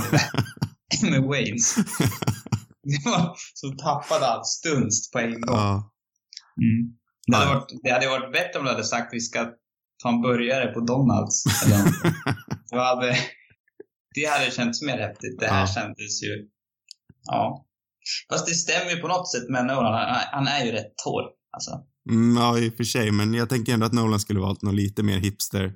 Med 1.11 1.23
Waynes. 1.23 1.75
Det 2.83 3.11
var 3.11 3.35
så 3.55 3.71
tappade 3.71 4.27
allt 4.27 4.47
stunst 4.47 5.13
på 5.13 5.19
en 5.19 5.41
gång. 5.41 5.57
Ja. 5.57 5.93
Mm. 6.61 6.93
Det, 7.27 7.37
hade 7.37 7.55
varit, 7.55 7.69
det 7.83 7.91
hade 7.91 8.09
varit 8.09 8.33
bättre 8.33 8.59
om 8.59 8.65
du 8.65 8.71
hade 8.71 8.85
sagt 8.85 9.09
vi 9.15 9.21
ska 9.21 9.47
ta 10.03 10.09
en 10.09 10.21
burgare 10.23 10.73
på 10.73 10.81
Donalds. 10.81 11.45
Då 12.73 12.79
hade, 12.79 13.17
det 14.15 14.25
hade 14.25 14.51
känts 14.51 14.83
mer 14.83 14.99
häftigt. 14.99 15.41
Det 15.41 15.47
här 15.47 15.61
Ja. 15.61 15.67
kändes 15.67 16.23
ju... 16.23 16.49
Ja. 17.25 17.67
Fast 18.31 18.47
det 18.47 18.55
stämmer 18.55 18.91
ju 18.91 18.97
på 18.97 19.09
något 19.09 19.31
sätt 19.33 19.49
med 19.51 19.67
Nolan. 19.67 19.95
Han, 19.95 20.23
han 20.33 20.47
är 20.47 20.65
ju 20.65 20.73
rätt 20.73 20.97
torr. 21.05 21.25
Alltså. 21.53 21.71
Mm, 22.11 22.37
ja, 22.37 22.59
i 22.59 22.69
och 22.71 22.75
för 22.77 22.85
sig, 22.85 23.11
men 23.11 23.35
jag 23.35 23.49
tänker 23.49 23.73
ändå 23.73 23.87
att 23.87 23.93
Nolan 23.93 24.21
skulle 24.21 24.41
valt 24.41 24.63
något 24.63 24.75
lite 24.75 25.03
mer 25.03 25.19
hipster. 25.19 25.73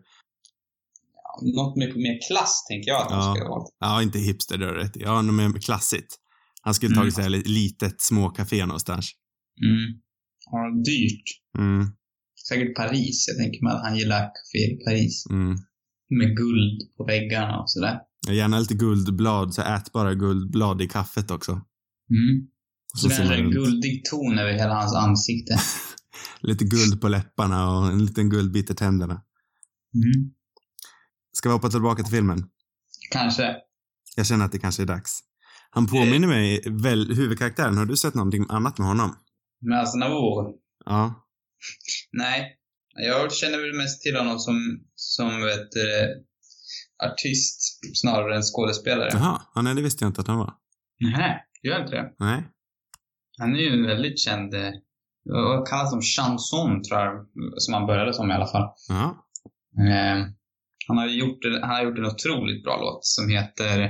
Något 1.56 1.76
mycket 1.76 1.96
mer 1.96 2.18
klass 2.28 2.64
tänker 2.68 2.88
jag 2.90 3.02
att 3.02 3.10
han 3.10 3.18
Ja. 3.26 3.34
skulle 3.34 3.48
ha 3.48 3.54
valt. 3.58 3.74
Ja, 3.78 4.02
inte 4.02 4.18
hipster, 4.18 4.58
det 4.58 4.66
har 4.66 4.74
rätt. 4.74 4.92
Ja, 4.94 5.22
något 5.22 5.34
mer 5.34 5.60
klassigt. 5.60 6.16
Han 6.62 6.74
skulle 6.74 6.88
Mm. 6.94 6.98
tagit 6.98 7.14
sig 7.14 7.38
ett 7.40 7.48
litet 7.48 8.00
småcafé 8.00 8.66
någonstans. 8.66 9.10
Mm. 9.64 10.00
Ja, 10.50 10.82
dyrt. 10.84 11.24
Mm, 11.58 11.86
Säkert 12.48 12.76
Paris. 12.76 13.24
Jag 13.28 13.36
tänker 13.38 13.64
mig 13.64 13.72
att 13.72 13.82
han 13.82 13.96
gillar 13.96 14.20
café 14.20 14.58
i 14.72 14.84
Paris. 14.84 15.26
mm. 15.30 15.56
Med 16.18 16.36
guld 16.36 16.80
på 16.96 17.04
väggarna 17.04 17.58
och 17.60 17.70
sådär. 17.70 17.98
Jag 18.26 18.36
gärna 18.36 18.58
lite 18.58 18.74
guldblad, 18.74 19.54
så 19.54 19.62
ätbara 19.62 20.14
guldblad 20.14 20.82
i 20.82 20.88
kaffet 20.88 21.30
också. 21.30 21.52
Mm. 21.52 22.46
Och 22.92 22.98
Så 22.98 23.08
man 23.08 23.32
en 23.32 23.50
guldig 23.50 24.04
ton 24.04 24.38
över 24.38 24.52
hela 24.52 24.74
hans 24.74 24.94
ansikte. 24.94 25.56
Lite 26.40 26.64
guld 26.64 27.00
på 27.00 27.08
läpparna 27.08 27.70
och 27.78 27.86
en 27.86 28.04
liten 28.06 28.30
guldbit 28.30 28.70
i 28.70 28.74
tänderna. 28.74 29.22
Mm. 29.94 30.30
Ska 31.32 31.48
vi 31.48 31.52
hoppa 31.52 31.68
tillbaka 31.68 32.02
till 32.02 32.12
filmen? 32.12 32.44
Kanske. 33.10 33.56
Jag 34.16 34.26
känner 34.26 34.44
att 34.44 34.52
det 34.52 34.58
kanske 34.58 34.82
är 34.82 34.86
dags. 34.86 35.20
Han 35.70 35.86
påminner 35.86 36.28
mig 36.28 36.62
väl, 36.82 37.14
huvudkaraktären, 37.14 37.78
har 37.78 37.84
du 37.84 37.96
sett 37.96 38.14
någonting 38.14 38.46
annat 38.48 38.78
med 38.78 38.88
honom? 38.88 39.16
Men 39.60 39.78
alltså 39.78 39.98
Navour. 39.98 40.54
Ja. 40.84 41.26
Nej. 42.12 42.58
Jag 42.94 43.32
känner 43.32 43.58
väl 43.58 43.76
mest 43.76 44.02
till 44.02 44.16
honom 44.16 44.38
som, 44.38 44.80
som 44.94 45.40
vet, 45.40 45.76
eh, 45.76 46.08
artist 47.10 47.80
snarare 47.94 48.36
än 48.36 48.42
skådespelare. 48.42 49.08
Jaha, 49.12 49.42
ja, 49.54 49.62
nej 49.62 49.74
det 49.74 49.82
visste 49.82 50.04
jag 50.04 50.10
inte 50.10 50.20
att 50.20 50.26
han 50.26 50.38
var. 50.38 50.54
Nej, 51.00 51.44
gör 51.62 51.80
inte 51.80 51.94
det. 51.94 52.14
Nej. 52.18 52.42
Han 53.38 53.54
är 53.54 53.58
ju 53.58 53.72
en 53.72 53.86
väldigt 53.86 54.18
känd, 54.18 54.54
eh, 54.54 54.70
kallas 55.70 55.90
de? 55.90 56.02
Chanson 56.02 56.82
tror 56.82 57.00
jag, 57.00 57.26
som 57.56 57.74
han 57.74 57.86
började 57.86 58.14
som 58.14 58.30
i 58.30 58.34
alla 58.34 58.46
fall. 58.46 58.68
Ja. 58.88 59.26
Eh, 59.78 60.26
han, 60.88 60.98
har 60.98 61.06
gjort, 61.06 61.38
han 61.60 61.70
har 61.70 61.84
gjort 61.84 61.98
en 61.98 62.06
otroligt 62.06 62.62
bra 62.64 62.76
låt 62.80 63.04
som 63.04 63.28
heter, 63.28 63.82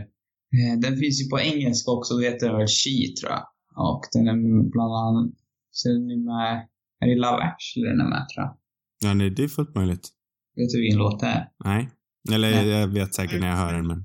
eh, 0.56 0.80
den 0.84 0.96
finns 0.96 1.22
ju 1.22 1.28
på 1.28 1.40
engelska 1.40 1.90
också, 1.90 2.14
det 2.14 2.24
heter 2.24 2.52
väl 2.56 2.66
She 2.66 2.96
tror 3.20 3.32
jag. 3.32 3.44
Och 3.76 4.02
den 4.12 4.28
är 4.28 4.70
bland 4.70 4.94
annat, 4.94 5.32
så 5.70 5.88
är 5.88 5.92
den 5.92 6.24
med, 6.24 6.68
är 7.00 7.06
det 7.06 7.14
Love 7.14 7.42
Actually 7.42 7.88
den 7.90 8.00
är 8.00 8.08
med 8.08 8.26
tror 8.28 8.44
jag. 8.44 8.56
Ja, 9.04 9.14
nej, 9.14 9.30
det 9.30 9.44
är 9.44 9.48
fullt 9.48 9.74
möjligt. 9.74 10.08
Vet 10.56 10.70
du 10.70 10.80
vilken 10.80 10.98
låt 10.98 11.20
det 11.20 11.26
är? 11.26 11.48
Nej. 11.64 11.90
Eller 12.32 12.50
Nej. 12.50 12.68
jag 12.68 12.88
vet 12.88 13.14
säkert 13.14 13.40
när 13.40 13.48
jag 13.48 13.56
hör 13.56 13.72
den, 13.72 13.86
men... 13.86 14.02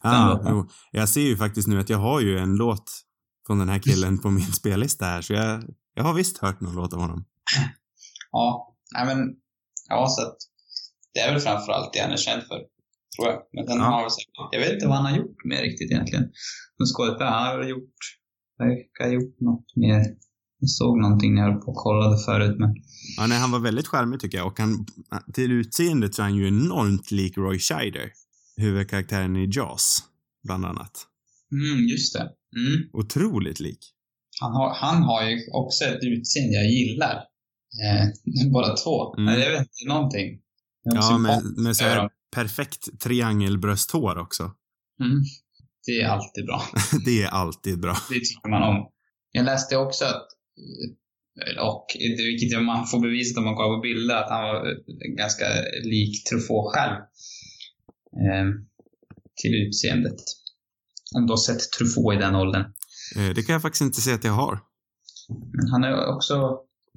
Ah, 0.00 0.40
jo. 0.48 0.68
Jag 0.92 1.08
ser 1.08 1.20
ju 1.20 1.36
faktiskt 1.36 1.68
nu 1.68 1.80
att 1.80 1.90
jag 1.90 1.98
har 1.98 2.20
ju 2.20 2.38
en 2.38 2.56
låt 2.56 2.84
från 3.46 3.58
den 3.58 3.68
här 3.68 3.78
killen 3.78 4.18
på 4.18 4.30
min 4.30 4.52
spellista 4.52 5.04
här, 5.04 5.22
så 5.22 5.32
jag, 5.32 5.64
jag 5.94 6.04
har 6.04 6.14
visst 6.14 6.38
hört 6.38 6.60
någon 6.60 6.74
låt 6.74 6.92
av 6.92 7.00
honom. 7.00 7.24
Ja, 8.32 8.76
nej 8.94 9.06
men, 9.06 9.18
ja 9.88 10.06
så 10.08 10.22
att 10.26 10.36
det 11.14 11.20
är 11.20 11.32
väl 11.32 11.40
framförallt 11.40 11.92
det 11.92 12.00
han 12.00 12.12
är 12.12 12.16
känd 12.16 12.42
för, 12.42 12.58
tror 13.16 13.28
jag. 13.28 13.38
Men 13.52 13.66
sen 13.66 13.76
Ja. 13.76 13.84
har 13.84 14.08
säkert, 14.08 14.48
jag 14.52 14.60
vet 14.60 14.72
inte 14.72 14.86
vad 14.86 14.96
han 14.96 15.06
har 15.12 15.16
gjort 15.18 15.44
mer 15.44 15.62
riktigt 15.62 15.90
egentligen. 15.90 16.24
Som 16.76 16.86
skådespelare, 16.86 17.30
han 17.34 17.46
har 17.48 17.58
väl 17.58 17.68
gjort, 17.68 17.98
verkar 18.58 19.04
ha 19.04 19.12
gjort 19.12 19.40
något 19.40 19.76
mer. 19.76 20.00
Jag 20.60 20.70
såg 20.70 21.00
någonting 21.00 21.34
när 21.34 21.42
jag 21.42 21.52
höll 21.52 21.60
på 21.60 21.70
och 21.70 21.76
kollade 21.76 22.18
förut, 22.24 22.56
men 22.58 22.74
Ja, 23.16 23.26
nej, 23.26 23.38
han 23.38 23.50
var 23.50 23.58
väldigt 23.58 23.86
charmig 23.88 24.20
tycker 24.20 24.38
jag 24.38 24.46
och 24.46 24.58
han, 24.58 24.86
till 25.34 25.52
utseendet 25.52 26.14
så 26.14 26.22
är 26.22 26.24
han 26.24 26.36
ju 26.36 26.48
enormt 26.48 27.10
lik 27.10 27.36
Roy 27.36 27.58
Scheider, 27.58 28.12
huvudkaraktären 28.56 29.36
i 29.36 29.48
Jaws, 29.52 29.98
bland 30.44 30.64
annat. 30.66 31.06
mm, 31.52 31.86
just 31.88 32.12
det. 32.14 32.20
Mm. 32.56 32.88
Otroligt 32.92 33.60
lik. 33.60 33.78
Han, 34.40 34.52
har, 34.52 34.74
han 34.74 35.02
har 35.02 35.28
ju 35.28 35.36
också 35.52 35.84
ett 35.84 35.98
utseende 36.02 36.54
jag 36.54 36.66
gillar. 36.70 37.24
Eh, 37.84 38.08
båda 38.52 38.76
två. 38.76 39.14
Mm. 39.14 39.24
Men 39.24 39.40
Jag 39.40 39.50
vet 39.50 39.60
inte, 39.60 39.94
någonting. 39.94 40.40
Ja, 40.82 41.02
sympatiskt 41.02 41.58
med 41.58 41.76
så 41.76 41.84
här 41.84 42.10
perfekt 42.34 43.00
triangelbrösthår 43.00 44.18
också. 44.18 44.42
Mm. 45.00 45.22
Det 45.86 46.00
är 46.02 46.08
alltid 46.08 46.46
bra. 46.46 46.62
Det 47.04 47.22
är 47.22 47.28
alltid 47.28 47.80
bra. 47.80 47.96
Det 48.08 48.14
tycker 48.14 48.48
man 48.48 48.62
om. 48.62 48.90
Jag 49.32 49.44
läste 49.44 49.76
också 49.76 50.04
att, 50.04 50.26
eh, 51.56 51.62
och 51.68 51.86
vilket 52.18 52.62
man 52.62 52.86
får 52.86 53.00
bevisat 53.00 53.38
om 53.38 53.44
man 53.44 53.54
kollar 53.56 53.76
på 53.76 53.80
bilder, 53.80 54.16
att 54.16 54.30
han 54.30 54.42
var 54.42 54.62
ganska 55.16 55.44
lik 55.84 56.24
Truffaut 56.24 56.74
själv. 56.74 56.94
Eh, 58.24 58.46
till 59.42 59.54
utseendet. 59.66 60.16
Om 61.16 61.26
du 61.26 61.32
har 61.32 61.36
sett 61.36 61.72
Truffaut 61.78 62.14
i 62.14 62.18
den 62.18 62.34
åldern. 62.34 62.64
Eh, 63.16 63.34
Det 63.34 63.42
kan 63.42 63.52
jag 63.52 63.62
faktiskt 63.62 63.82
inte 63.82 64.00
säga 64.00 64.16
att 64.16 64.24
jag 64.24 64.32
har. 64.32 64.60
Men 65.28 65.68
han 65.70 65.84
är 65.84 66.14
också 66.16 66.34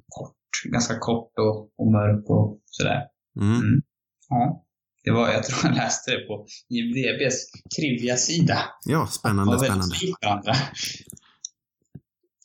kort, 0.08 0.34
ganska 0.64 0.98
kort 0.98 1.32
och, 1.38 1.70
och 1.80 1.92
mörk 1.92 2.30
och 2.30 2.60
sådär. 2.66 3.00
Mm. 3.40 3.54
Mm. 3.60 3.82
Ja. 4.28 4.64
Det 5.04 5.10
var, 5.10 5.28
jag 5.32 5.44
tror 5.44 5.58
jag 5.64 5.74
läste 5.76 6.10
det 6.10 6.26
på 6.26 6.46
IMDBs 6.68 7.36
trivia-sida. 7.76 8.58
Ja, 8.84 9.06
spännande, 9.06 9.58
spännande. 9.58 9.94
varandra. 10.22 10.52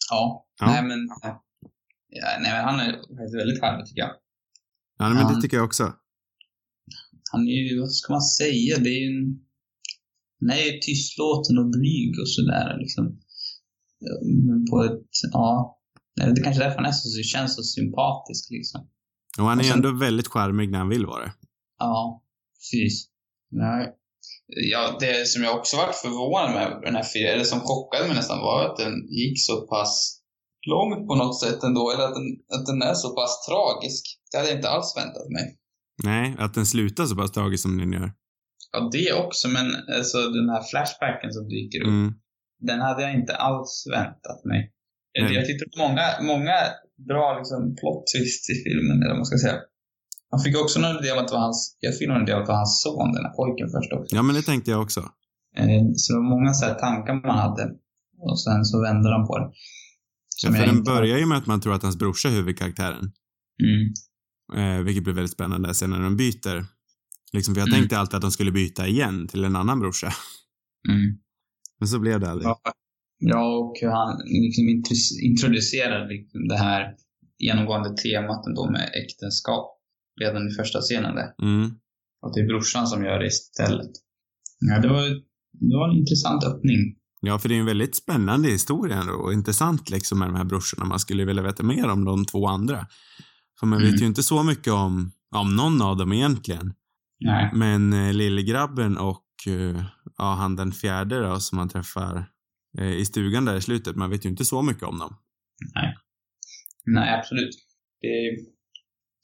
Ja, 0.09 0.47
Ja. 0.59 0.65
nej 0.67 0.83
men... 0.83 1.00
Ja, 2.09 2.38
nej 2.41 2.51
men 2.51 2.63
han 2.63 2.79
är 2.79 2.91
faktiskt 2.91 3.36
väldigt 3.36 3.59
charmig 3.62 3.86
tycker 3.86 4.01
jag. 4.01 4.12
Ja, 5.00 5.09
men 5.09 5.27
det 5.27 5.33
Ja. 5.33 5.41
tycker 5.41 5.57
jag 5.57 5.65
också. 5.65 5.93
Han 7.31 7.47
är 7.47 7.51
ju, 7.51 7.79
vad 7.79 7.91
ska 7.91 8.13
man 8.13 8.21
säga, 8.21 8.77
det 8.77 8.89
är 8.89 9.00
ju 9.00 9.17
en... 9.17 9.39
Han 10.39 10.50
är 10.50 10.63
ju 10.74 10.79
tystlåten 10.79 11.57
och 11.57 11.69
blyg 11.69 12.19
och 12.21 12.29
sådär 12.29 12.77
liksom. 12.79 13.19
På 14.71 14.83
ett, 14.83 15.07
ja... 15.31 15.76
Det 16.17 16.24
är 16.41 16.43
kanske 16.43 16.63
därför 16.63 16.75
han 16.75 16.86
är 16.86 16.91
så, 16.91 17.21
känns 17.24 17.55
så 17.55 17.63
sympatisk 17.63 18.51
liksom. 18.51 18.89
Och 19.39 19.45
han 19.45 19.57
är 19.57 19.62
Och 19.62 19.65
sen- 19.65 19.75
ändå 19.75 19.91
väldigt 20.00 20.27
charmig 20.27 20.71
när 20.71 20.77
han 20.79 20.89
vill 20.89 21.05
vara 21.05 21.24
det. 21.25 21.33
Ja, 21.79 22.24
precis. 22.55 23.07
Nej. 23.51 23.93
Ja, 24.71 24.97
det 25.00 25.27
som 25.27 25.43
jag 25.43 25.57
också 25.59 25.77
varit 25.77 25.95
förvånad 25.95 26.51
med 26.53 26.81
den 26.83 26.95
här 26.95 27.03
filmen, 27.03 27.33
eller 27.33 27.43
som 27.43 27.59
chockade 27.59 28.07
mig 28.07 28.15
nästan, 28.15 28.39
var 28.39 28.65
att 28.65 28.77
den 28.77 28.93
gick 29.09 29.45
så 29.45 29.67
pass 29.67 30.21
långt 30.67 31.07
på 31.07 31.15
något 31.15 31.39
sätt 31.43 31.63
ändå, 31.63 31.91
eller 31.91 32.03
att 32.03 32.15
den, 32.15 32.27
att 32.59 32.65
den 32.65 32.81
är 32.81 32.93
så 32.93 33.15
pass 33.15 33.45
tragisk. 33.50 34.03
Det 34.31 34.38
hade 34.38 34.50
jag 34.50 34.57
inte 34.57 34.69
alls 34.69 34.93
väntat 34.97 35.29
mig. 35.29 35.57
Nej, 36.03 36.36
att 36.39 36.53
den 36.53 36.65
slutar 36.65 37.05
så 37.05 37.15
pass 37.15 37.31
tragiskt 37.31 37.62
som 37.62 37.77
den 37.77 37.93
gör. 37.93 38.12
Ja, 38.71 38.89
det 38.91 39.13
också, 39.13 39.47
men 39.47 39.65
alltså 39.97 40.17
den 40.17 40.50
här 40.50 40.63
flashbacken 40.71 41.33
som 41.33 41.47
dyker 41.50 41.81
upp, 41.81 41.88
Mm. 41.88 42.13
den 42.59 42.79
hade 42.81 43.01
jag 43.01 43.13
inte 43.13 43.36
alls 43.36 43.86
väntat 43.91 44.45
mig. 44.45 44.74
Nej. 45.24 45.33
Jag 45.38 45.45
tyckte 45.45 45.65
många, 45.86 46.05
många 46.31 46.55
bra 47.09 47.25
liksom, 47.39 47.59
plot 47.79 48.01
twists 48.12 48.50
i 48.50 48.55
filmen, 48.65 48.95
eller 49.01 49.13
vad 49.13 49.21
man 49.24 49.25
ska 49.31 49.38
säga. 49.38 49.57
Man 50.31 50.41
fick 50.45 50.55
också 50.63 50.77
någon 50.79 50.97
idé 51.00 51.12
om 51.12 51.19
att 51.21 51.27
det 51.27 51.33
var 51.33 51.41
hans, 51.50 51.77
jag 51.79 51.97
fick 51.97 52.07
någon 52.07 52.21
idé 52.24 52.33
om 52.33 52.39
att 52.41 52.45
det 52.47 52.51
var 52.55 52.62
hans 52.65 52.81
son, 52.83 53.12
den 53.15 53.24
här 53.25 53.33
pojken 53.39 53.67
först 53.75 53.91
också. 53.97 54.15
Ja, 54.15 54.21
men 54.27 54.36
det 54.36 54.41
tänkte 54.41 54.71
jag 54.71 54.81
också. 54.81 55.00
Eh, 55.57 55.83
Så 55.95 56.13
det 56.13 56.17
var 56.19 56.29
många 56.36 56.53
så 56.53 56.65
här 56.65 56.74
tankar 56.86 57.13
man 57.27 57.38
hade. 57.45 57.63
Och 58.27 58.39
sen 58.41 58.65
så 58.65 58.81
vände 58.81 59.09
de 59.15 59.27
på 59.27 59.38
det. 59.39 59.50
Ja, 60.43 60.51
för 60.51 60.59
den 60.65 60.77
inte- 60.77 60.91
börjar 60.91 61.17
ju 61.17 61.25
med 61.25 61.38
att 61.38 61.45
man 61.45 61.62
tror 61.62 61.74
att 61.74 61.83
hans 61.83 61.97
brorsa 61.97 62.27
är 62.29 62.31
huvudkaraktären. 62.31 63.12
Mm. 63.63 63.93
Eh, 64.77 64.83
vilket 64.83 65.03
blir 65.03 65.13
väldigt 65.13 65.31
spännande 65.33 65.74
sen 65.74 65.89
när 65.89 66.00
de 66.01 66.17
byter. 66.17 66.65
Liksom, 67.33 67.53
för 67.55 67.62
jag 67.62 67.67
Mm. 67.67 67.79
tänkte 67.79 67.97
alltid 68.00 68.15
att 68.15 68.21
de 68.21 68.31
skulle 68.31 68.51
byta 68.51 68.88
igen 68.88 69.27
till 69.27 69.43
en 69.43 69.55
annan 69.55 69.79
brorsa. 69.79 70.07
Mm. 70.89 71.17
Men 71.79 71.88
så 71.88 72.00
blev 72.00 72.19
det 72.19 72.29
aldrig. 72.29 72.47
Ja. 72.47 72.59
Ja, 73.19 73.57
och 73.57 73.74
hur 73.81 73.89
han 73.89 74.17
liksom 74.25 74.63
intro- 74.69 75.19
introducerar 75.24 76.07
liksom 76.07 76.47
det 76.47 76.57
här 76.57 76.95
genomgående 77.38 77.89
temat 78.03 78.45
ändå 78.47 78.71
med 78.71 78.89
äktenskap. 79.03 79.74
Redan 80.21 80.47
i 80.47 80.51
första 80.51 80.81
scenen 80.81 81.15
där. 81.15 81.33
Mm. 81.41 81.71
Och 82.21 82.33
det 82.36 82.39
är 82.41 82.47
brorsan 82.47 82.88
som 82.88 83.03
gör 83.05 83.19
det 83.19 83.27
istället. 83.27 83.91
Ja, 84.59 84.79
det 84.79 84.88
var, 84.88 85.01
det 85.51 85.75
var 85.77 85.89
en 85.89 85.97
intressant 85.97 86.43
öppning. 86.43 86.95
Ja, 87.21 87.39
för 87.39 87.50
det 87.50 87.55
är 87.55 87.59
en 87.59 87.65
väldigt 87.65 87.95
spännande 87.95 88.50
historia 88.50 88.95
ändå 88.95 89.13
och 89.13 89.33
intressant 89.33 89.89
liksom 89.89 90.19
med 90.19 90.27
de 90.27 90.36
här 90.36 90.43
brorsorna. 90.43 90.86
Man 90.86 91.00
skulle 91.00 91.25
vilja 91.25 91.43
veta 91.43 91.63
mer 91.63 91.88
om 91.89 92.05
de 92.05 92.25
två 92.25 92.47
andra. 92.47 92.88
För 93.59 93.67
man 93.67 93.79
Mm. 93.79 93.91
vet 93.91 94.01
ju 94.01 94.05
inte 94.05 94.24
så 94.24 94.43
mycket 94.43 94.74
om, 94.74 95.12
om 95.36 95.55
någon 95.55 95.81
av 95.81 95.97
dem 95.97 96.13
egentligen. 96.13 96.74
Nej. 97.19 97.51
Men 97.53 97.93
eh, 97.93 98.13
lillgrabben 98.13 98.97
och 98.97 99.25
eh, 99.47 99.83
ja, 100.17 100.33
han 100.33 100.55
den 100.55 100.71
fjärde 100.71 101.19
då 101.19 101.39
som 101.39 101.55
man 101.55 101.69
träffar 101.69 102.25
i 102.77 103.05
stugan 103.05 103.46
där 103.46 103.57
i 103.57 103.62
slutet, 103.62 103.96
man 103.96 104.10
vet 104.10 104.25
ju 104.25 104.29
inte 104.29 104.46
så 104.46 104.62
mycket 104.62 104.84
om 104.84 105.00
dem. 105.00 105.15
Nej, 106.86 107.13
absolut. 107.19 107.55
Det, 108.01 108.38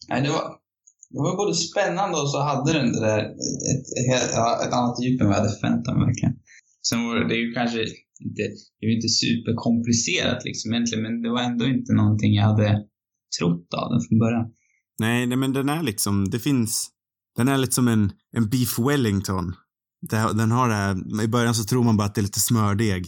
nej, 0.09 0.21
det, 0.21 0.29
var, 0.29 0.45
det 1.09 1.21
var 1.25 1.37
både 1.37 1.53
spännande 1.53 2.17
och 2.21 2.29
så 2.29 2.39
hade 2.41 2.73
den 2.73 2.91
det 2.91 2.99
där 2.99 3.19
ett, 3.19 4.29
ett, 4.65 4.73
annat 4.73 5.03
djup 5.03 5.21
än 5.21 5.27
vad 5.27 5.35
jag 5.35 5.41
hade 5.41 5.55
förväntat 5.59 5.97
mig 5.97 6.05
verkligen. 6.05 6.35
Sen 6.89 7.07
var 7.07 7.15
det, 7.29 7.35
ju 7.35 7.53
kanske 7.53 7.79
inte, 7.79 8.43
det 8.79 8.85
är 8.85 8.89
ju 8.89 8.95
inte 8.95 9.09
superkomplicerat 9.09 10.45
liksom 10.45 10.73
egentligen, 10.73 11.03
men 11.03 11.21
det 11.21 11.29
var 11.29 11.41
ändå 11.41 11.65
inte 11.65 11.93
någonting 11.93 12.33
jag 12.33 12.43
hade 12.43 12.69
trott 13.39 13.73
av 13.73 13.91
den 13.91 14.01
från 14.07 14.19
början. 14.19 14.45
Nej, 14.99 15.25
nej 15.25 15.37
men 15.37 15.53
den 15.53 15.69
är 15.69 15.83
liksom, 15.83 16.29
det 16.29 16.39
finns, 16.39 16.89
den 17.35 17.47
är 17.47 17.57
lite 17.57 17.73
som 17.73 17.87
en, 17.87 18.11
en 18.37 18.49
beef 18.49 18.79
wellington. 18.79 19.53
Den 20.11 20.51
har 20.51 20.69
det 20.69 20.75
här, 20.75 21.23
i 21.23 21.27
början 21.27 21.55
så 21.55 21.63
tror 21.63 21.83
man 21.83 21.97
bara 21.97 22.07
att 22.07 22.15
det 22.15 22.21
är 22.21 22.29
lite 22.29 22.39
smördeg, 22.39 23.07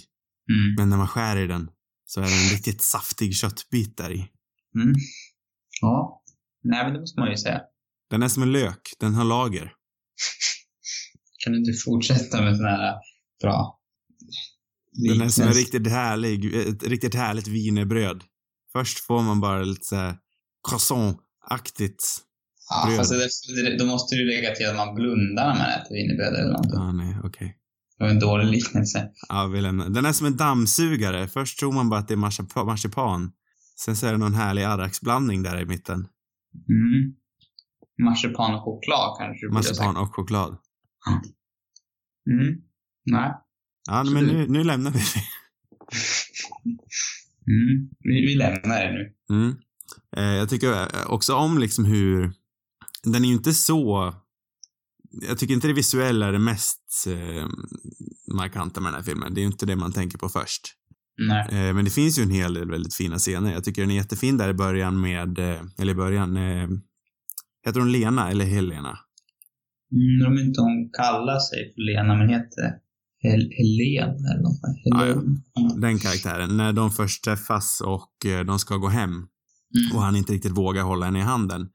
Mm. 0.49 0.75
men 0.77 0.89
när 0.89 0.97
man 0.97 1.07
skär 1.07 1.37
i 1.37 1.47
den 1.47 1.69
så 2.05 2.21
är 2.21 2.25
det 2.25 2.31
en 2.31 2.49
riktigt 2.49 2.81
saftig 2.81 3.35
köttbit 3.35 3.97
där 3.97 4.11
i. 4.11 4.27
Mm. 4.75 4.95
Ja. 5.81 6.23
Nej, 6.63 6.83
men 6.83 6.93
det 6.93 6.99
måste 6.99 7.19
man 7.19 7.31
ju 7.31 7.37
säga. 7.37 7.61
Den 8.09 8.23
är 8.23 8.27
som 8.27 8.43
en 8.43 8.51
lök, 8.51 8.93
den 8.99 9.13
har 9.13 9.23
lager. 9.23 9.73
Kan 11.43 11.53
du 11.53 11.59
inte 11.59 11.73
fortsätta 11.85 12.41
med 12.41 12.57
sådana 12.57 12.77
här 12.77 12.95
bra 13.41 13.79
Den 14.91 15.21
är 15.21 15.29
som 15.29 15.43
en 15.43 15.53
riktigt 15.53 15.87
härlig, 15.87 16.55
ett 16.55 16.83
riktigt 16.83 17.15
härligt 17.15 17.47
wienerbröd. 17.47 18.23
Först 18.71 18.99
får 18.99 19.21
man 19.21 19.41
bara 19.41 19.63
lite 19.63 19.85
såhär 19.85 20.17
croissant-aktigt. 20.69 22.03
Ja, 22.69 22.85
bröd. 22.85 22.97
fast 22.97 23.11
det, 23.55 23.77
då 23.77 23.85
måste 23.85 24.15
du 24.15 24.25
lägga 24.25 24.55
till 24.55 24.69
att 24.69 24.75
man 24.75 24.95
blundar 24.95 25.47
när 25.47 25.57
man 25.57 25.69
äter 25.69 25.95
wienerbröd 25.95 26.33
eller 26.33 26.51
någonting. 26.51 26.73
Ja, 26.73 26.91
nej, 26.91 27.17
okej. 27.23 27.57
Det 27.97 28.03
var 28.03 28.11
en 28.11 28.19
dålig 28.19 28.45
liknelse. 28.47 29.09
Ja, 29.29 29.47
vi 29.47 29.61
lämnar. 29.61 29.89
Den 29.89 30.05
är 30.05 30.11
som 30.13 30.27
en 30.27 30.37
dammsugare. 30.37 31.27
Först 31.27 31.59
tror 31.59 31.71
man 31.71 31.89
bara 31.89 31.99
att 31.99 32.07
det 32.07 32.13
är 32.13 32.17
marsipa- 32.17 32.65
marsipan. 32.65 33.31
Sen 33.79 33.95
så 33.95 34.07
är 34.07 34.11
det 34.11 34.17
någon 34.17 34.33
härlig 34.33 34.63
arraksblandning 34.63 35.43
där 35.43 35.61
i 35.61 35.65
mitten. 35.65 35.99
Mm. 36.69 37.13
Marsipan 38.03 38.55
och 38.55 38.63
choklad 38.63 39.17
kanske. 39.19 39.47
Marsipan 39.47 39.97
och 39.97 40.15
choklad. 40.15 40.57
Mm. 42.31 42.55
Nej. 43.05 43.31
Ja, 43.87 44.03
men 44.03 44.25
nu, 44.25 44.47
nu 44.47 44.63
lämnar 44.63 44.91
vi 44.91 44.99
det. 44.99 45.05
Mm. 47.47 47.89
Vi, 47.99 48.25
vi 48.25 48.35
lämnar 48.35 48.79
det 48.85 48.91
nu. 48.91 49.13
Mm. 49.35 49.55
Eh, 50.17 50.37
jag 50.37 50.49
tycker 50.49 50.87
också 51.07 51.33
om 51.35 51.57
liksom 51.57 51.85
hur... 51.85 52.33
Den 53.03 53.23
är 53.23 53.27
ju 53.27 53.33
inte 53.33 53.53
så... 53.53 54.13
jag 55.21 55.37
tycker 55.37 55.53
inte 55.53 55.67
det 55.67 55.73
visuella 55.73 56.27
är 56.27 56.31
det 56.31 56.39
mest 56.39 57.07
eh, 57.07 57.47
markanta 58.33 58.81
med 58.81 58.87
den 58.91 58.95
här 58.95 59.03
filmen. 59.03 59.33
Det 59.33 59.39
är 59.39 59.41
ju 59.41 59.47
inte 59.47 59.65
det 59.65 59.75
man 59.75 59.93
tänker 59.93 60.17
på 60.17 60.29
först. 60.29 60.61
Nej. 61.17 61.47
Eh, 61.51 61.73
men 61.73 61.85
det 61.85 61.91
finns 61.91 62.19
ju 62.19 62.23
en 62.23 62.31
hel 62.31 62.53
del 62.53 62.69
väldigt 62.69 62.93
fina 62.93 63.17
scener. 63.17 63.53
Jag 63.53 63.63
tycker 63.63 63.81
den 63.81 63.91
är 63.91 63.95
jättefin 63.95 64.37
där 64.37 64.49
i 64.49 64.53
början 64.53 65.01
med, 65.01 65.39
eh, 65.39 65.61
eller 65.77 65.91
i 65.91 65.95
början, 65.95 66.37
eh, 66.37 66.69
heter 67.65 67.79
hon 67.79 67.91
Lena 67.91 68.31
eller 68.31 68.45
Helena? 68.45 68.97
Mm, 69.91 70.31
om 70.31 70.39
inte 70.39 70.61
hon 70.61 70.89
kallar 70.93 71.39
sig 71.39 71.73
för 71.73 71.81
Lena, 71.81 72.15
men 72.15 72.29
heter 72.29 72.73
Hel 73.19 73.51
Helen 73.51 74.09
eller 74.09 74.41
något 74.41 74.59
sånt. 74.59 74.77
Ja, 74.83 74.97
Helen. 74.97 75.81
Den 75.81 75.99
karaktären. 75.99 76.57
När 76.57 76.73
de 76.73 76.91
först 76.91 77.23
träffas 77.23 77.81
och 77.81 78.25
eh, 78.25 78.45
de 78.45 78.59
ska 78.59 78.77
gå 78.77 78.87
hem 78.87 79.27
Mm. 79.75 79.97
och 79.97 80.03
han 80.03 80.15
inte 80.15 80.33
riktigt 80.33 80.57
vågar 80.57 80.83
hålla 80.83 81.05
henne 81.05 81.19
i 81.19 81.21
handen. 81.21 81.69